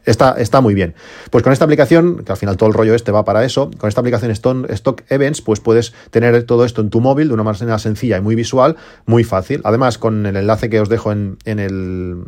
está, 0.05 0.37
está, 0.39 0.61
muy 0.61 0.75
bien. 0.75 0.95
Pues 1.33 1.43
con 1.43 1.53
esta 1.53 1.65
aplicación, 1.65 2.23
que 2.25 2.31
al 2.31 2.39
final 2.39 2.57
todo 2.57 2.69
el 2.69 2.75
rollo 2.77 2.95
este 2.95 3.11
va 3.11 3.25
para 3.25 3.45
eso, 3.45 3.69
con 3.79 3.89
esta 3.89 4.01
aplicación 4.01 4.31
Stock 4.31 5.03
Events, 5.09 5.43
pues 5.43 5.59
puedes 5.59 5.93
tener 6.13 6.41
todo 6.45 6.65
esto 6.65 6.83
en 6.83 6.91
tu 6.91 7.01
móvil 7.01 7.27
de 7.27 7.35
una 7.35 7.43
manera 7.43 7.81
sencilla 7.81 8.19
y 8.19 8.21
muy 8.21 8.37
visual, 8.37 8.77
muy 9.07 9.25
fácil. 9.25 9.61
Además, 9.65 9.99
con 9.99 10.25
el 10.25 10.37
enlace 10.37 10.71
que 10.71 10.79
os 10.79 10.89
dejo 10.89 11.11
en, 11.11 11.37
en 11.45 11.59
el 11.59 12.27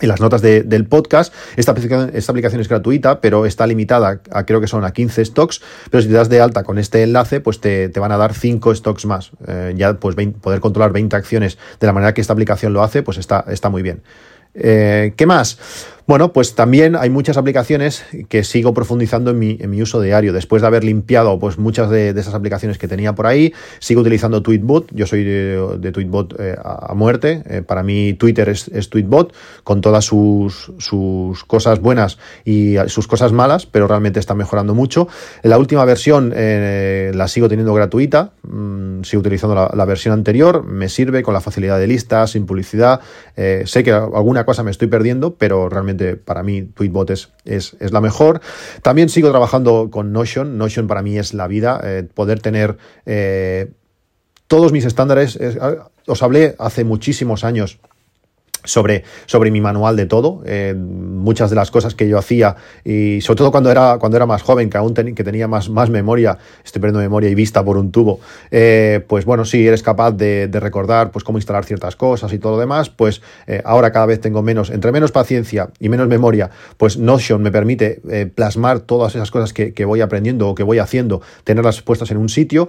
en 0.00 0.08
las 0.08 0.20
notas 0.20 0.42
del 0.42 0.86
podcast. 0.86 1.32
Esta 1.56 1.72
aplicación, 1.72 2.10
esta 2.14 2.32
aplicación 2.32 2.60
es 2.60 2.68
gratuita, 2.68 3.20
pero 3.20 3.46
está 3.46 3.66
limitada 3.66 4.20
a 4.30 4.46
creo 4.46 4.60
que 4.60 4.66
son 4.66 4.84
a 4.84 4.92
15 4.92 5.24
stocks. 5.24 5.62
Pero 5.90 6.02
si 6.02 6.08
te 6.08 6.14
das 6.14 6.28
de 6.28 6.40
alta 6.40 6.64
con 6.64 6.78
este 6.78 7.02
enlace, 7.02 7.40
pues 7.40 7.60
te, 7.60 7.88
van 7.88 8.12
a 8.12 8.16
dar 8.16 8.34
5 8.34 8.74
stocks 8.74 9.06
más. 9.06 9.32
Eh, 9.46 9.74
ya 9.76 9.94
pues 9.94 10.16
poder 10.40 10.60
controlar 10.60 10.92
20 10.92 11.16
acciones 11.16 11.58
de 11.80 11.86
la 11.86 11.92
manera 11.92 12.14
que 12.14 12.20
esta 12.20 12.32
aplicación 12.32 12.72
lo 12.72 12.82
hace, 12.82 13.02
pues 13.02 13.18
está, 13.18 13.44
está 13.48 13.68
muy 13.68 13.82
bien. 13.82 14.02
Eh, 14.54 15.12
¿Qué 15.16 15.26
más? 15.26 15.58
Bueno, 16.06 16.32
pues 16.32 16.54
también 16.54 16.94
hay 16.94 17.10
muchas 17.10 17.36
aplicaciones 17.36 18.04
que 18.28 18.44
sigo 18.44 18.72
profundizando 18.72 19.32
en 19.32 19.40
mi, 19.40 19.58
en 19.60 19.70
mi 19.70 19.82
uso 19.82 20.00
diario. 20.00 20.32
Después 20.32 20.62
de 20.62 20.68
haber 20.68 20.84
limpiado 20.84 21.36
pues, 21.40 21.58
muchas 21.58 21.90
de, 21.90 22.10
esas 22.10 22.34
aplicaciones 22.34 22.78
que 22.78 22.86
tenía 22.86 23.16
por 23.16 23.26
ahí, 23.26 23.52
sigo 23.80 24.02
utilizando 24.02 24.40
Tweetbot. 24.40 24.94
Yo 24.94 25.08
soy 25.08 25.24
de, 25.24 25.90
Tweetbot 25.92 26.38
eh, 26.38 26.54
a, 26.62 26.94
muerte. 26.94 27.42
Eh, 27.46 27.62
para 27.62 27.82
mí 27.82 28.14
Twitter 28.14 28.48
es, 28.48 28.88
Tweetbot, 28.88 29.34
con 29.64 29.80
todas 29.80 30.04
sus, 30.04 30.70
sus, 30.78 31.42
cosas 31.42 31.80
buenas 31.80 32.18
y 32.44 32.76
sus 32.86 33.08
cosas 33.08 33.32
malas, 33.32 33.66
pero 33.66 33.88
realmente 33.88 34.20
está 34.20 34.36
mejorando 34.36 34.76
mucho. 34.76 35.08
La 35.42 35.58
última 35.58 35.84
versión 35.84 36.32
eh, 36.36 37.10
la 37.16 37.26
sigo 37.26 37.48
teniendo 37.48 37.74
gratuita. 37.74 38.30
Mm, 38.44 39.02
sigo 39.02 39.22
utilizando 39.22 39.56
la, 39.56 39.72
la, 39.74 39.84
versión 39.84 40.14
anterior. 40.14 40.62
Me 40.62 40.88
sirve 40.88 41.24
con 41.24 41.34
la 41.34 41.40
facilidad 41.40 41.80
de 41.80 41.88
listas, 41.88 42.30
sin 42.30 42.46
publicidad. 42.46 43.00
sé 43.34 43.82
que 43.82 43.90
alguna 43.90 44.44
cosa 44.44 44.62
me 44.62 44.70
estoy 44.70 44.86
perdiendo, 44.86 45.34
pero 45.34 45.68
realmente 45.68 45.95
para 46.24 46.42
mí 46.42 46.62
Tweetbot 46.62 47.10
es, 47.10 47.32
es, 47.44 47.74
la 47.92 48.00
mejor. 48.00 48.40
También 48.82 49.08
sigo 49.08 49.30
trabajando 49.30 49.88
con 49.90 50.12
Notion. 50.12 50.58
Notion 50.58 50.86
para 50.86 51.02
mí 51.02 51.18
es 51.18 51.34
la 51.34 51.46
vida. 51.46 51.80
Eh, 51.84 52.04
poder 52.12 52.40
tener 52.40 52.76
eh, 53.04 53.70
todos 54.46 54.72
mis 54.72 54.84
estándares. 54.84 55.38
os 56.06 56.22
hablé 56.22 56.54
hace 56.58 56.84
muchísimos 56.84 57.44
años 57.44 57.78
sobre, 58.66 59.04
sobre 59.24 59.50
mi 59.50 59.60
manual 59.60 59.96
de 59.96 60.06
todo, 60.06 60.42
eh, 60.44 60.74
muchas 60.76 61.50
de 61.50 61.56
las 61.56 61.70
cosas 61.70 61.94
que 61.94 62.08
yo 62.08 62.18
hacía 62.18 62.56
y 62.84 63.20
sobre 63.22 63.38
todo 63.38 63.50
cuando 63.50 63.70
era, 63.70 63.96
cuando 63.98 64.16
era 64.16 64.26
más 64.26 64.42
joven, 64.42 64.68
que 64.68 64.76
aún 64.76 64.94
que 64.94 65.24
tenía 65.24 65.48
más, 65.48 65.68
más 65.70 65.90
memoria, 65.90 66.38
estoy 66.64 66.80
perdiendo 66.80 67.00
memoria 67.00 67.30
y 67.30 67.34
vista 67.34 67.64
por 67.64 67.76
un 67.76 67.90
tubo, 67.90 68.20
eh, 68.50 69.04
pues 69.06 69.24
bueno, 69.24 69.44
sí, 69.44 69.66
eres 69.66 69.82
capaz 69.82 70.12
de, 70.12 70.50
recordar 70.56 71.10
pues 71.10 71.22
cómo 71.22 71.36
instalar 71.36 71.66
ciertas 71.66 71.96
cosas 71.96 72.32
y 72.32 72.38
todo 72.38 72.52
lo 72.52 72.58
demás, 72.58 72.88
pues 72.88 73.20
eh, 73.46 73.60
ahora 73.64 73.92
cada 73.92 74.06
vez 74.06 74.20
tengo 74.20 74.42
menos, 74.42 74.70
entre 74.70 74.90
menos 74.90 75.12
paciencia 75.12 75.68
y 75.78 75.90
menos 75.90 76.08
memoria, 76.08 76.50
pues 76.78 76.96
Notion 76.96 77.42
me 77.42 77.50
permite 77.50 78.00
plasmar 78.34 78.80
todas 78.80 79.14
esas 79.14 79.30
cosas 79.30 79.52
que, 79.52 79.74
que, 79.74 79.84
voy 79.84 80.00
aprendiendo 80.00 80.48
o 80.48 80.54
que 80.54 80.62
voy 80.62 80.78
haciendo, 80.78 81.20
tenerlas 81.44 81.82
puestas 81.82 82.10
en 82.10 82.16
un 82.16 82.28
sitio, 82.28 82.68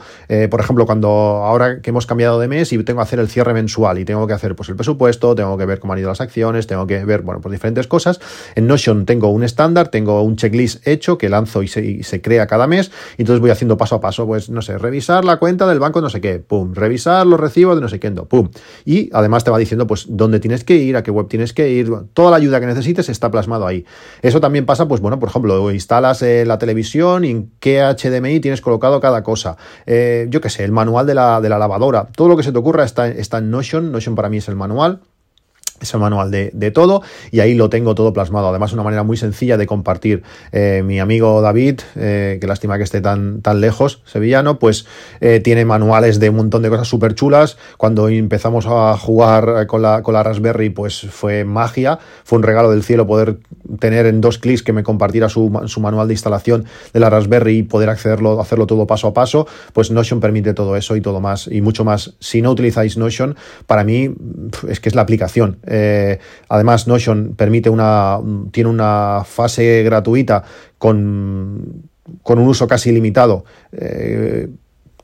por 0.49 0.59
ejemplo, 0.59 0.85
cuando 0.85 1.07
ahora 1.09 1.81
que 1.81 1.89
hemos 1.89 2.05
cambiado 2.05 2.39
de 2.39 2.47
mes 2.47 2.73
y 2.73 2.83
tengo 2.83 2.99
que 2.99 3.03
hacer 3.03 3.19
el 3.19 3.29
cierre 3.29 3.53
mensual 3.53 3.99
y 3.99 4.05
tengo 4.05 4.27
que 4.27 4.33
hacer 4.33 4.55
pues 4.55 4.69
el 4.69 4.75
presupuesto, 4.75 5.33
tengo 5.35 5.57
que 5.57 5.65
ver 5.65 5.79
cómo 5.79 5.86
ido 5.95 6.09
las 6.09 6.21
acciones, 6.21 6.67
tengo 6.67 6.87
que 6.87 7.03
ver, 7.05 7.21
bueno, 7.21 7.41
por 7.41 7.51
diferentes 7.51 7.87
cosas. 7.87 8.19
En 8.55 8.67
Notion 8.67 9.05
tengo 9.05 9.29
un 9.29 9.43
estándar, 9.43 9.89
tengo 9.89 10.21
un 10.21 10.35
checklist 10.35 10.87
hecho 10.87 11.17
que 11.17 11.29
lanzo 11.29 11.63
y 11.63 11.67
se, 11.67 12.21
crea 12.21 12.47
cada 12.47 12.67
mes, 12.67 12.91
y 13.17 13.21
entonces 13.21 13.39
voy 13.39 13.51
haciendo 13.51 13.77
paso 13.77 13.95
a 13.95 14.01
paso, 14.01 14.25
pues, 14.25 14.49
no 14.49 14.61
sé, 14.61 14.77
revisar 14.77 15.23
la 15.23 15.37
cuenta 15.37 15.67
del 15.67 15.79
banco, 15.79 16.01
no 16.01 16.09
sé 16.09 16.21
qué, 16.21 16.39
pum, 16.39 16.73
revisar 16.73 17.25
los 17.25 17.39
recibos 17.39 17.75
de 17.75 17.81
no 17.81 17.89
sé 17.89 17.99
qué, 17.99 18.11
pum. 18.11 18.49
Y 18.85 19.09
además 19.13 19.43
te 19.43 19.51
va 19.51 19.57
diciendo, 19.57 19.87
pues, 19.87 20.05
dónde 20.09 20.39
tienes 20.39 20.63
que 20.63 20.75
ir, 20.75 20.97
a 20.97 21.03
qué 21.03 21.11
web 21.11 21.27
tienes 21.27 21.53
que 21.53 21.69
ir, 21.69 21.91
toda 22.13 22.31
la 22.31 22.37
ayuda 22.37 22.59
que 22.59 22.65
necesites 22.65 23.09
está 23.09 23.29
plasmado 23.31 23.67
ahí. 23.67 23.85
Eso 24.21 24.41
también 24.41 24.65
pasa, 24.65 24.87
pues, 24.87 25.01
bueno, 25.01 25.19
por 25.19 25.29
ejemplo, 25.29 25.71
instalas 25.71 26.21
eh, 26.21 26.45
la 26.45 26.57
televisión 26.57 27.25
y 27.25 27.31
en 27.31 27.51
qué 27.59 27.81
HDMI 27.81 28.39
tienes 28.39 28.61
colocado 28.61 28.99
cada 28.99 29.23
cosa. 29.23 29.57
Eh, 29.85 30.27
yo 30.29 30.41
qué 30.41 30.49
sé, 30.49 30.63
el 30.63 30.71
manual 30.71 31.05
de 31.05 31.15
la, 31.15 31.41
de 31.41 31.49
la 31.49 31.57
lavadora, 31.57 32.07
todo 32.15 32.27
lo 32.27 32.37
que 32.37 32.43
se 32.43 32.51
te 32.51 32.57
ocurra 32.57 32.83
está, 32.83 33.07
está 33.07 33.37
en 33.37 33.51
Notion. 33.51 33.91
Notion 33.91 34.15
para 34.15 34.29
mí 34.29 34.37
es 34.37 34.47
el 34.47 34.55
manual 34.55 35.01
es 35.79 35.93
el 35.93 35.99
manual 35.99 36.31
de, 36.31 36.71
todo 36.71 37.01
y 37.31 37.39
ahí 37.39 37.53
lo 37.53 37.69
tengo 37.69 37.95
todo 37.95 38.13
plasmado. 38.13 38.49
Además, 38.49 38.73
una 38.73 38.83
manera 38.83 39.03
muy 39.03 39.17
sencilla 39.17 39.57
de 39.57 39.65
compartir. 39.65 40.23
Eh, 40.51 40.81
mi 40.85 40.99
amigo 40.99 41.41
David, 41.41 41.81
eh, 41.95 42.37
que 42.41 42.47
lástima 42.47 42.77
que 42.77 42.83
esté 42.83 43.01
tan, 43.01 43.41
tan 43.41 43.61
lejos, 43.61 44.01
sevillano, 44.05 44.59
pues 44.59 44.85
eh, 45.21 45.39
tiene 45.39 45.65
manuales 45.65 46.19
de 46.19 46.29
un 46.29 46.37
montón 46.37 46.61
de 46.61 46.69
cosas 46.69 46.87
súper 46.87 47.15
chulas. 47.15 47.57
Cuando 47.77 48.09
empezamos 48.09 48.65
a 48.67 48.97
jugar 48.97 49.67
con 49.67 49.81
la, 49.81 50.03
con 50.03 50.13
la 50.13 50.23
Raspberry, 50.23 50.69
pues 50.69 51.07
fue 51.09 51.45
magia. 51.45 51.99
Fue 52.23 52.37
un 52.37 52.43
regalo 52.43 52.71
del 52.71 52.83
cielo 52.83 53.07
poder 53.07 53.37
tener 53.79 54.05
en 54.05 54.21
dos 54.21 54.37
clics 54.37 54.63
que 54.63 54.73
me 54.73 54.83
compartiera 54.83 55.29
su, 55.29 55.49
manual 55.79 56.07
de 56.07 56.13
instalación 56.13 56.65
de 56.93 56.99
la 56.99 57.09
Raspberry 57.09 57.59
y 57.59 57.63
poder 57.63 57.89
accederlo, 57.89 58.41
hacerlo 58.41 58.67
todo 58.67 58.87
paso 58.87 59.07
a 59.07 59.13
paso. 59.13 59.47
Pues 59.73 59.91
Notion 59.91 60.19
permite 60.19 60.53
todo 60.53 60.75
eso 60.75 60.95
y 60.95 61.01
todo 61.01 61.21
más 61.21 61.47
y 61.47 61.61
mucho 61.61 61.85
más. 61.85 62.15
Si 62.19 62.41
no 62.41 62.51
utilizáis 62.51 62.97
Notion, 62.97 63.35
para 63.65 63.83
mí 63.83 64.13
es 64.67 64.79
que 64.79 64.89
es 64.89 64.95
la 64.95 65.01
aplicación 65.01 65.59
eh, 65.67 66.19
además, 66.49 66.87
Notion 66.87 67.35
permite 67.35 67.69
una, 67.69 68.19
tiene 68.51 68.69
una 68.69 69.23
fase 69.25 69.83
gratuita 69.83 70.43
con, 70.77 71.89
con 72.23 72.39
un 72.39 72.47
uso 72.47 72.67
casi 72.67 72.89
ilimitado. 72.89 73.45
Eh, 73.71 74.49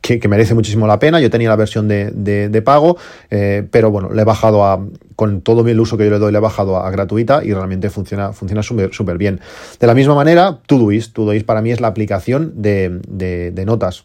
que, 0.01 0.27
merece 0.27 0.53
muchísimo 0.53 0.85
la 0.85 0.99
pena. 0.99 1.21
Yo 1.21 1.29
tenía 1.29 1.49
la 1.49 1.55
versión 1.55 1.87
de, 1.87 2.61
pago, 2.63 2.97
eh, 3.31 3.65
pero 3.71 3.89
bueno, 3.89 4.11
le 4.11 4.21
he 4.21 4.25
bajado 4.25 4.65
a, 4.65 4.85
con 5.15 5.41
todo 5.41 5.65
el 5.65 5.79
uso 5.79 5.97
que 5.97 6.03
yo 6.03 6.11
le 6.11 6.19
doy, 6.19 6.31
le 6.31 6.39
he 6.39 6.41
bajado 6.41 6.77
a, 6.77 6.91
gratuita 6.91 7.41
y 7.43 7.53
realmente 7.53 7.89
funciona 7.89 8.33
funciona 8.33 8.63
súper 8.63 9.17
bien. 9.17 9.39
De 9.79 9.87
la 9.87 9.93
misma 9.93 10.13
manera, 10.13 10.59
Todoist. 10.67 11.13
Todoist 11.13 11.45
para 11.45 11.61
mí 11.61 11.71
es 11.71 11.79
la 11.79 11.87
aplicación 11.87 12.51
de, 12.61 12.99
de 13.09 13.65
notas, 13.65 14.03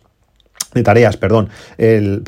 de 0.73 0.85
tareas, 0.85 1.17
perdón. 1.17 1.49
El, 1.79 2.23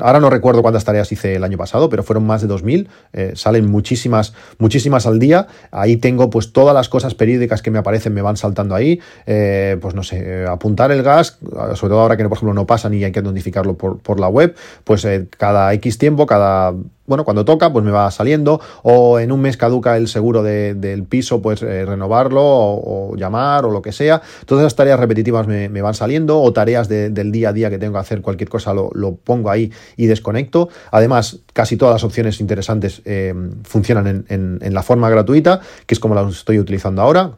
ahora 0.00 0.20
no 0.20 0.30
recuerdo 0.30 0.62
cuántas 0.62 0.84
tareas 0.84 1.10
hice 1.10 1.34
el 1.34 1.44
año 1.44 1.58
pasado, 1.58 1.88
pero 1.88 2.02
fueron 2.02 2.26
más 2.26 2.42
de 2.42 2.48
2.000. 2.48 2.88
Eh, 3.12 3.32
salen 3.34 3.70
muchísimas, 3.70 4.34
muchísimas 4.58 5.06
al 5.06 5.18
día. 5.18 5.48
Ahí 5.70 5.96
tengo 5.96 6.30
pues 6.30 6.52
todas 6.52 6.74
las 6.74 6.88
cosas 6.88 7.14
periódicas 7.14 7.62
que 7.62 7.70
me 7.70 7.78
aparecen, 7.78 8.14
me 8.14 8.22
van 8.22 8.36
saltando 8.36 8.74
ahí. 8.74 9.00
Eh, 9.26 9.76
pues 9.80 9.94
no 9.94 10.02
sé, 10.02 10.22
eh, 10.24 10.46
apuntar 10.46 10.92
el 10.92 11.02
gas, 11.02 11.38
sobre 11.74 11.90
todo 11.90 12.00
ahora 12.00 12.16
que 12.16 12.24
por 12.24 12.38
ejemplo 12.38 12.54
no 12.54 12.66
pasa 12.66 12.88
ni 12.88 13.02
hay 13.02 13.12
que 13.12 13.22
notificarlo 13.22 13.76
por, 13.76 13.98
por 13.98 14.20
la 14.20 14.28
web, 14.28 14.54
pues 14.84 15.06
cada 15.38 15.72
X 15.74 15.98
tiempo, 15.98 16.26
cada 16.26 16.74
bueno, 17.06 17.24
cuando 17.24 17.44
toca, 17.44 17.72
pues 17.72 17.84
me 17.84 17.90
va 17.90 18.10
saliendo, 18.10 18.60
o 18.82 19.18
en 19.18 19.32
un 19.32 19.40
mes 19.40 19.56
caduca 19.56 19.96
el 19.96 20.08
seguro 20.08 20.42
del 20.42 21.04
piso, 21.04 21.40
pues 21.40 21.62
eh, 21.62 21.84
renovarlo, 21.84 22.42
o, 22.42 23.16
llamar, 23.16 23.64
o 23.64 23.70
lo 23.70 23.82
que 23.82 23.92
sea. 23.92 24.20
Todas 24.44 24.62
esas 24.62 24.76
tareas 24.76 24.98
repetitivas 24.98 25.46
me, 25.46 25.68
van 25.68 25.94
saliendo, 25.94 26.40
o 26.40 26.52
tareas 26.52 26.88
del 26.88 27.32
día 27.32 27.50
a 27.50 27.52
día 27.52 27.70
que 27.70 27.78
tengo 27.78 27.94
que 27.94 28.00
hacer, 28.00 28.22
cualquier 28.22 28.48
cosa 28.48 28.74
lo, 28.74 29.16
pongo 29.22 29.50
ahí 29.50 29.72
y 29.96 30.06
desconecto. 30.06 30.68
Además, 30.90 31.40
casi 31.52 31.76
todas 31.76 31.94
las 31.94 32.04
opciones 32.04 32.40
interesantes 32.40 33.02
eh, 33.04 33.34
funcionan 33.64 34.24
en, 34.28 34.74
la 34.74 34.82
forma 34.82 35.08
gratuita, 35.08 35.60
que 35.86 35.94
es 35.94 36.00
como 36.00 36.14
las 36.14 36.30
estoy 36.30 36.58
utilizando 36.58 37.02
ahora 37.02 37.32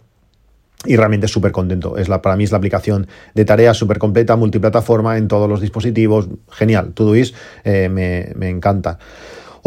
y 0.84 0.96
realmente 0.96 1.28
súper 1.28 1.52
contento. 1.52 1.96
Es 1.96 2.08
la, 2.08 2.22
para 2.22 2.36
mí 2.36 2.44
es 2.44 2.52
la 2.52 2.58
aplicación 2.58 3.06
de 3.34 3.44
tareas 3.44 3.76
súper 3.76 3.98
completa, 3.98 4.36
multiplataforma 4.36 5.18
en 5.18 5.28
todos 5.28 5.48
los 5.48 5.60
dispositivos. 5.60 6.28
Genial, 6.50 6.92
Todoist 6.94 7.34
eh, 7.64 7.88
me 7.88 8.48
encanta. 8.48 8.98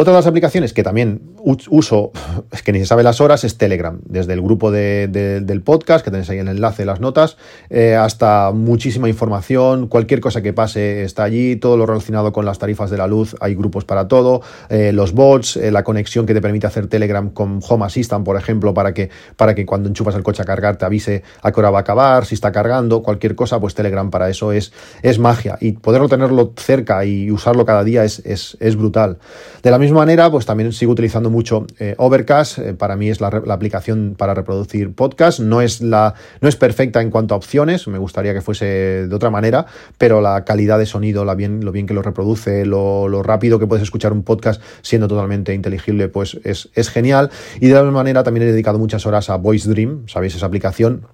Otra 0.02 0.14
de 0.14 0.18
las 0.18 0.26
aplicaciones 0.26 0.74
que 0.74 0.82
también 0.82 1.22
uso, 1.44 2.12
es 2.52 2.64
que 2.64 2.72
ni 2.72 2.80
se 2.80 2.88
sabe 2.88 3.04
las 3.04 3.22
horas, 3.22 3.44
es 3.44 3.60
Telegram. 3.60 4.00
Desde 4.04 4.34
el 4.34 4.42
grupo 4.42 4.72
del 4.72 5.62
podcast, 5.64 6.04
que 6.04 6.10
tenéis 6.10 6.28
ahí 6.32 6.40
el 6.40 6.48
enlace, 6.48 6.86
las 6.86 7.00
notas, 7.00 7.38
eh, 7.70 7.94
hasta 7.94 8.52
muchísima 8.52 9.10
información, 9.10 9.88
cualquier 9.88 10.20
cosa 10.20 10.42
que 10.42 10.54
pase 10.54 11.04
está 11.04 11.22
allí, 11.22 11.56
todo 11.56 11.78
lo 11.78 11.86
relacionado 11.86 12.34
con 12.34 12.46
las 12.46 12.58
tarifas 12.58 12.90
de 12.90 12.98
la 12.98 13.06
luz, 13.06 13.36
hay 13.42 13.54
grupos 13.54 13.86
para 13.86 14.08
todo, 14.08 14.42
eh, 14.70 14.92
los 14.92 15.14
bots, 15.14 15.56
eh, 15.58 15.70
la 15.70 15.84
conexión 15.84 16.26
que 16.26 16.34
te 16.34 16.42
permite 16.42 16.66
hacer 16.66 16.88
Telegram 16.88 17.30
con 17.30 17.60
Home 17.70 17.86
Assistant, 17.86 18.26
por 18.26 18.38
ejemplo, 18.38 18.74
para 18.74 18.96
que, 18.96 19.12
para 19.38 19.54
que 19.54 19.68
cuando 19.68 19.88
enchufas 19.88 20.16
el 20.16 20.24
coche 20.24 20.42
a 20.42 20.46
cargar 20.46 20.78
te 20.78 20.86
avise 20.86 21.22
a 21.44 21.52
qué 21.52 21.60
hora 21.60 21.70
va 21.70 21.78
a 21.78 21.82
acabar, 21.82 22.26
si 22.26 22.34
está 22.34 22.52
cargando, 22.52 23.04
cualquier 23.04 23.36
cosa, 23.36 23.60
pues 23.60 23.76
Telegram 23.76 24.10
para 24.10 24.32
eso 24.32 24.52
es, 24.52 24.74
es 25.04 25.20
magia. 25.20 25.60
Y 25.62 25.74
poderlo 25.74 26.10
tenerlo 26.10 26.54
cerca 26.58 27.06
y 27.06 27.30
usarlo 27.30 27.68
cada 27.68 27.84
día 27.84 28.04
es, 28.04 28.18
es, 28.26 28.58
es 28.60 28.76
brutal. 28.76 29.20
De 29.62 29.70
la 29.70 29.78
misma 29.78 29.91
manera, 29.94 30.30
pues 30.30 30.46
también 30.46 30.72
sigo 30.74 30.92
utilizando 30.92 31.30
mucho 31.30 31.66
eh, 31.80 31.96
Overcast. 31.98 32.60
Eh, 32.60 32.74
para 32.74 32.96
mí 32.96 33.10
es 33.10 33.22
la, 33.22 33.28
aplicación 33.28 34.16
para 34.18 34.34
reproducir 34.34 34.94
podcast. 34.94 35.40
No 35.40 35.62
es, 35.62 35.82
la, 35.82 36.14
no 36.42 36.50
es 36.50 36.56
perfecta 36.56 37.02
en 37.02 37.10
cuanto 37.10 37.34
a 37.34 37.38
opciones. 37.38 37.88
Me 37.88 37.98
gustaría 37.98 38.34
que 38.34 38.42
fuese 38.42 39.08
de 39.08 39.16
otra 39.16 39.30
manera, 39.30 39.66
pero 39.98 40.22
la 40.22 40.44
calidad 40.46 40.80
de 40.80 40.86
sonido, 40.86 41.26
la 41.26 41.36
bien, 41.36 41.64
lo 41.64 41.72
bien 41.72 41.88
que 41.88 41.94
lo 41.94 42.02
reproduce, 42.02 42.66
lo, 42.66 43.24
rápido 43.24 43.60
que 43.60 43.68
puedes 43.68 43.84
escuchar 43.84 44.14
un 44.14 44.24
podcast 44.24 44.62
siendo 44.82 45.08
totalmente 45.08 45.54
inteligible, 45.54 46.10
pues 46.10 46.40
es, 46.44 46.70
es 46.74 46.90
genial. 46.90 47.30
Y 47.60 47.68
de 47.68 47.74
la 47.76 47.84
misma 47.84 48.00
manera 48.00 48.24
también 48.24 48.48
he 48.48 48.52
dedicado 48.52 48.80
muchas 48.80 49.06
horas 49.06 49.30
a 49.30 49.38
Voice 49.38 49.70
Dream, 49.70 50.08
¿sabéis? 50.08 50.36
Esa 50.36 50.46
aplicación 50.46 51.08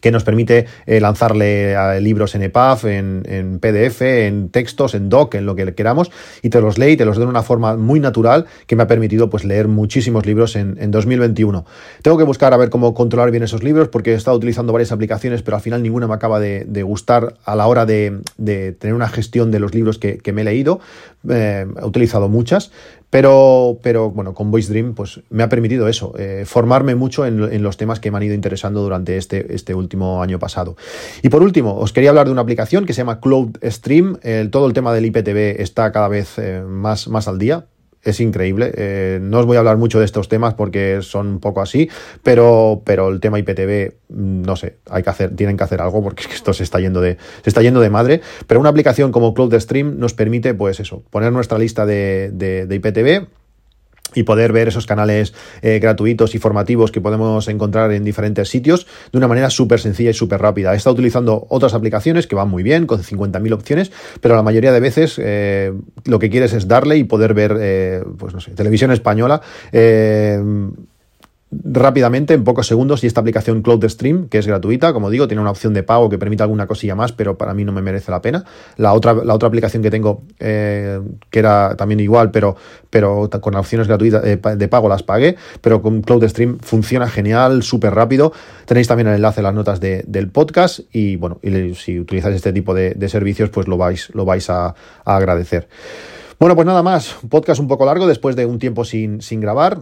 que 0.00 0.10
nos 0.10 0.24
permite 0.24 0.66
eh, 0.86 1.00
lanzarle 1.00 1.76
a 1.76 1.98
libros 2.00 2.34
en 2.34 2.42
EPUB, 2.42 2.86
en, 2.86 3.58
PDF, 3.60 4.02
en 4.02 4.48
textos, 4.50 4.94
en 4.94 5.08
doc, 5.08 5.34
en 5.34 5.46
lo 5.46 5.54
que 5.54 5.74
queramos, 5.74 6.10
y 6.42 6.50
te 6.50 6.60
los 6.60 6.78
lee 6.78 6.92
y 6.92 6.96
te 6.96 7.04
los 7.04 7.18
de 7.18 7.24
una 7.24 7.42
forma 7.42 7.76
muy 7.76 8.00
natural 8.00 8.46
que 8.66 8.76
me 8.76 8.82
ha 8.82 8.86
permitido 8.86 9.30
pues, 9.30 9.44
leer 9.44 9.68
muchísimos 9.68 10.26
libros 10.26 10.56
en, 10.56 10.90
2021. 10.90 11.64
Tengo 12.02 12.16
que 12.16 12.24
buscar 12.24 12.54
a 12.54 12.56
ver 12.56 12.70
cómo 12.70 12.94
controlar 12.94 13.30
bien 13.30 13.42
esos 13.42 13.62
libros 13.62 13.88
porque 13.88 14.12
he 14.12 14.14
estado 14.14 14.36
utilizando 14.36 14.72
varias 14.72 14.92
aplicaciones, 14.92 15.42
pero 15.42 15.56
al 15.56 15.62
final 15.62 15.82
ninguna 15.82 16.06
me 16.06 16.14
acaba 16.14 16.40
de, 16.40 16.82
gustar 16.82 17.34
a 17.44 17.56
la 17.56 17.66
hora 17.66 17.86
de, 17.86 18.20
tener 18.78 18.94
una 18.94 19.08
gestión 19.08 19.50
de 19.50 19.60
los 19.60 19.74
libros 19.74 19.98
que, 19.98 20.32
me 20.32 20.42
he 20.42 20.44
leído. 20.44 20.80
Eh, 21.28 21.66
he 21.80 21.84
utilizado 21.84 22.28
muchas, 22.28 22.70
pero, 23.10 23.78
pero 23.82 24.10
bueno, 24.10 24.34
con 24.34 24.50
Voice 24.50 24.70
Dream 24.70 24.94
pues, 24.94 25.20
me 25.30 25.42
ha 25.42 25.48
permitido 25.48 25.88
eso, 25.88 26.14
eh, 26.18 26.44
formarme 26.46 26.94
mucho 26.94 27.24
en, 27.26 27.62
los 27.62 27.76
temas 27.76 28.00
que 28.00 28.10
me 28.10 28.18
han 28.18 28.24
ido 28.24 28.34
interesando 28.34 28.82
durante 28.82 29.16
este, 29.16 29.54
este 29.54 29.74
último 29.74 30.22
año 30.22 30.38
pasado. 30.38 30.76
Y 31.22 31.28
por 31.28 31.42
último, 31.42 31.76
os 31.76 31.92
quería 31.92 32.10
hablar 32.10 32.26
de 32.26 32.32
una 32.32 32.42
aplicación 32.42 32.84
que 32.84 32.92
se 32.92 32.98
llama 32.98 33.20
Cloud 33.20 33.56
Stream. 33.62 34.18
todo 34.50 34.66
el 34.66 34.72
tema 34.72 34.92
del 34.92 35.06
IPTV 35.06 35.60
está 35.60 35.92
cada 35.92 36.08
vez 36.08 36.38
eh, 36.38 36.62
más, 36.66 37.08
más 37.08 37.28
al 37.28 37.38
día 37.38 37.66
es 38.06 38.20
increíble. 38.20 38.72
Eh, 38.76 39.18
no 39.20 39.40
os 39.40 39.46
voy 39.46 39.56
a 39.56 39.60
hablar 39.60 39.76
mucho 39.76 39.98
de 39.98 40.04
estos 40.04 40.28
temas 40.28 40.54
porque 40.54 41.00
son 41.02 41.26
un 41.26 41.40
poco 41.40 41.60
así, 41.60 41.90
pero, 42.22 42.82
pero 42.84 43.08
el 43.08 43.20
tema 43.20 43.38
IPTV, 43.38 43.94
mm, 44.08 44.42
no 44.42 44.56
sé, 44.56 44.76
hay 44.88 45.02
que 45.02 45.10
hacer, 45.10 45.34
tienen 45.34 45.56
que 45.56 45.64
hacer 45.64 45.80
algo 45.82 46.02
porque 46.02 46.24
esto 46.32 46.52
se 46.52 46.62
está 46.62 46.80
yendo 46.80 47.00
de, 47.00 47.18
se 47.42 47.50
está 47.50 47.62
yendo 47.62 47.80
de 47.80 47.90
madre. 47.90 48.20
Pero 48.46 48.60
una 48.60 48.70
aplicación 48.70 49.12
como 49.12 49.34
CloudStream 49.34 49.98
nos 49.98 50.14
permite, 50.14 50.54
pues 50.54 50.80
eso, 50.80 51.02
poner 51.10 51.32
nuestra 51.32 51.58
lista 51.58 51.84
de, 51.84 52.30
de 52.32 52.74
IPTV 52.74 53.28
y 54.16 54.22
poder 54.22 54.52
ver 54.52 54.68
esos 54.68 54.86
canales 54.86 55.34
eh, 55.62 55.78
gratuitos 55.78 56.34
y 56.34 56.38
formativos 56.38 56.90
que 56.90 57.00
podemos 57.00 57.46
encontrar 57.48 57.92
en 57.92 58.02
diferentes 58.02 58.48
sitios 58.48 58.86
de 59.12 59.18
una 59.18 59.28
manera 59.28 59.50
súper 59.50 59.78
sencilla 59.78 60.10
y 60.10 60.14
súper 60.14 60.40
rápida. 60.40 60.74
Estado 60.74 60.94
utilizando 60.94 61.46
otras 61.50 61.74
aplicaciones 61.74 62.26
que 62.26 62.34
van 62.34 62.48
muy 62.48 62.62
bien, 62.62 62.86
con 62.86 63.02
50.000 63.02 63.52
opciones, 63.52 63.92
pero 64.20 64.34
la 64.34 64.42
mayoría 64.42 64.72
de 64.72 64.80
veces 64.80 65.20
eh, 65.22 65.72
lo 66.04 66.18
que 66.18 66.30
quieres 66.30 66.54
es 66.54 66.66
darle 66.66 66.96
y 66.96 67.04
poder 67.04 67.34
ver, 67.34 67.56
eh, 67.60 68.02
pues 68.18 68.32
no 68.34 68.40
sé, 68.40 68.52
televisión 68.52 68.90
española 68.90 69.42
rápidamente, 71.50 72.34
en 72.34 72.42
pocos 72.42 72.66
segundos, 72.66 73.04
y 73.04 73.06
esta 73.06 73.20
aplicación 73.20 73.62
CloudStream, 73.62 74.28
que 74.28 74.38
es 74.38 74.46
gratuita, 74.46 74.92
como 74.92 75.10
digo, 75.10 75.28
tiene 75.28 75.40
una 75.40 75.50
opción 75.50 75.74
de 75.74 75.82
pago 75.84 76.08
que 76.08 76.18
permite 76.18 76.42
alguna 76.42 76.66
cosilla 76.66 76.96
más, 76.96 77.12
pero 77.12 77.38
para 77.38 77.54
mí 77.54 77.64
no 77.64 77.72
me 77.72 77.82
merece 77.82 78.10
la 78.10 78.20
pena. 78.20 78.44
La 78.76 78.92
otra, 78.92 79.14
la 79.14 79.34
otra 79.34 79.46
aplicación 79.46 79.82
que 79.82 79.90
tengo, 79.90 80.22
eh, 80.40 81.00
que 81.30 81.38
era 81.38 81.76
también 81.76 82.00
igual, 82.00 82.32
pero, 82.32 82.56
pero 82.90 83.30
con 83.40 83.54
opciones 83.54 83.86
gratuitas 83.86 84.24
eh, 84.24 84.40
de 84.56 84.68
pago 84.68 84.88
las 84.88 85.04
pagué, 85.04 85.36
pero 85.60 85.82
con 85.82 86.02
CloudStream 86.02 86.58
funciona 86.58 87.08
genial, 87.08 87.62
súper 87.62 87.94
rápido. 87.94 88.32
Tenéis 88.66 88.88
también 88.88 89.06
el 89.08 89.14
enlace 89.14 89.40
en 89.40 89.44
las 89.44 89.54
notas 89.54 89.80
del 89.80 90.30
podcast 90.30 90.80
y 90.92 91.16
bueno, 91.16 91.38
y 91.42 91.74
si 91.74 92.00
utilizáis 92.00 92.36
este 92.36 92.52
tipo 92.52 92.74
de, 92.74 93.06
servicios, 93.08 93.50
pues 93.50 93.68
lo 93.68 93.76
vais, 93.76 94.10
lo 94.14 94.24
vais 94.24 94.50
a, 94.50 94.74
agradecer. 95.04 95.68
Bueno, 96.40 96.56
pues 96.56 96.66
nada 96.66 96.82
más, 96.82 97.16
podcast 97.30 97.60
un 97.60 97.68
poco 97.68 97.86
largo 97.86 98.06
después 98.06 98.34
de 98.34 98.46
un 98.46 98.58
tiempo 98.58 98.84
sin, 98.84 99.22
sin 99.22 99.40
grabar. 99.40 99.78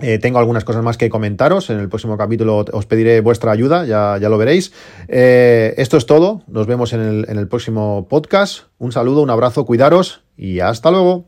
Eh, 0.00 0.18
tengo 0.18 0.38
algunas 0.38 0.64
cosas 0.64 0.82
más 0.82 0.96
que 0.96 1.10
comentaros. 1.10 1.70
En 1.70 1.78
el 1.78 1.88
próximo 1.88 2.16
capítulo 2.16 2.64
os 2.72 2.86
pediré 2.86 3.20
vuestra 3.20 3.52
ayuda, 3.52 3.84
ya, 3.84 4.16
ya 4.20 4.28
lo 4.28 4.38
veréis. 4.38 4.72
Eh, 5.08 5.74
esto 5.76 5.96
es 5.96 6.06
todo. 6.06 6.42
Nos 6.46 6.66
vemos 6.66 6.92
en 6.92 7.00
el, 7.00 7.26
en 7.28 7.38
el 7.38 7.48
próximo 7.48 8.06
podcast. 8.08 8.66
Un 8.78 8.92
saludo, 8.92 9.22
un 9.22 9.30
abrazo, 9.30 9.64
cuidaros 9.64 10.22
y 10.36 10.60
hasta 10.60 10.90
luego. 10.90 11.26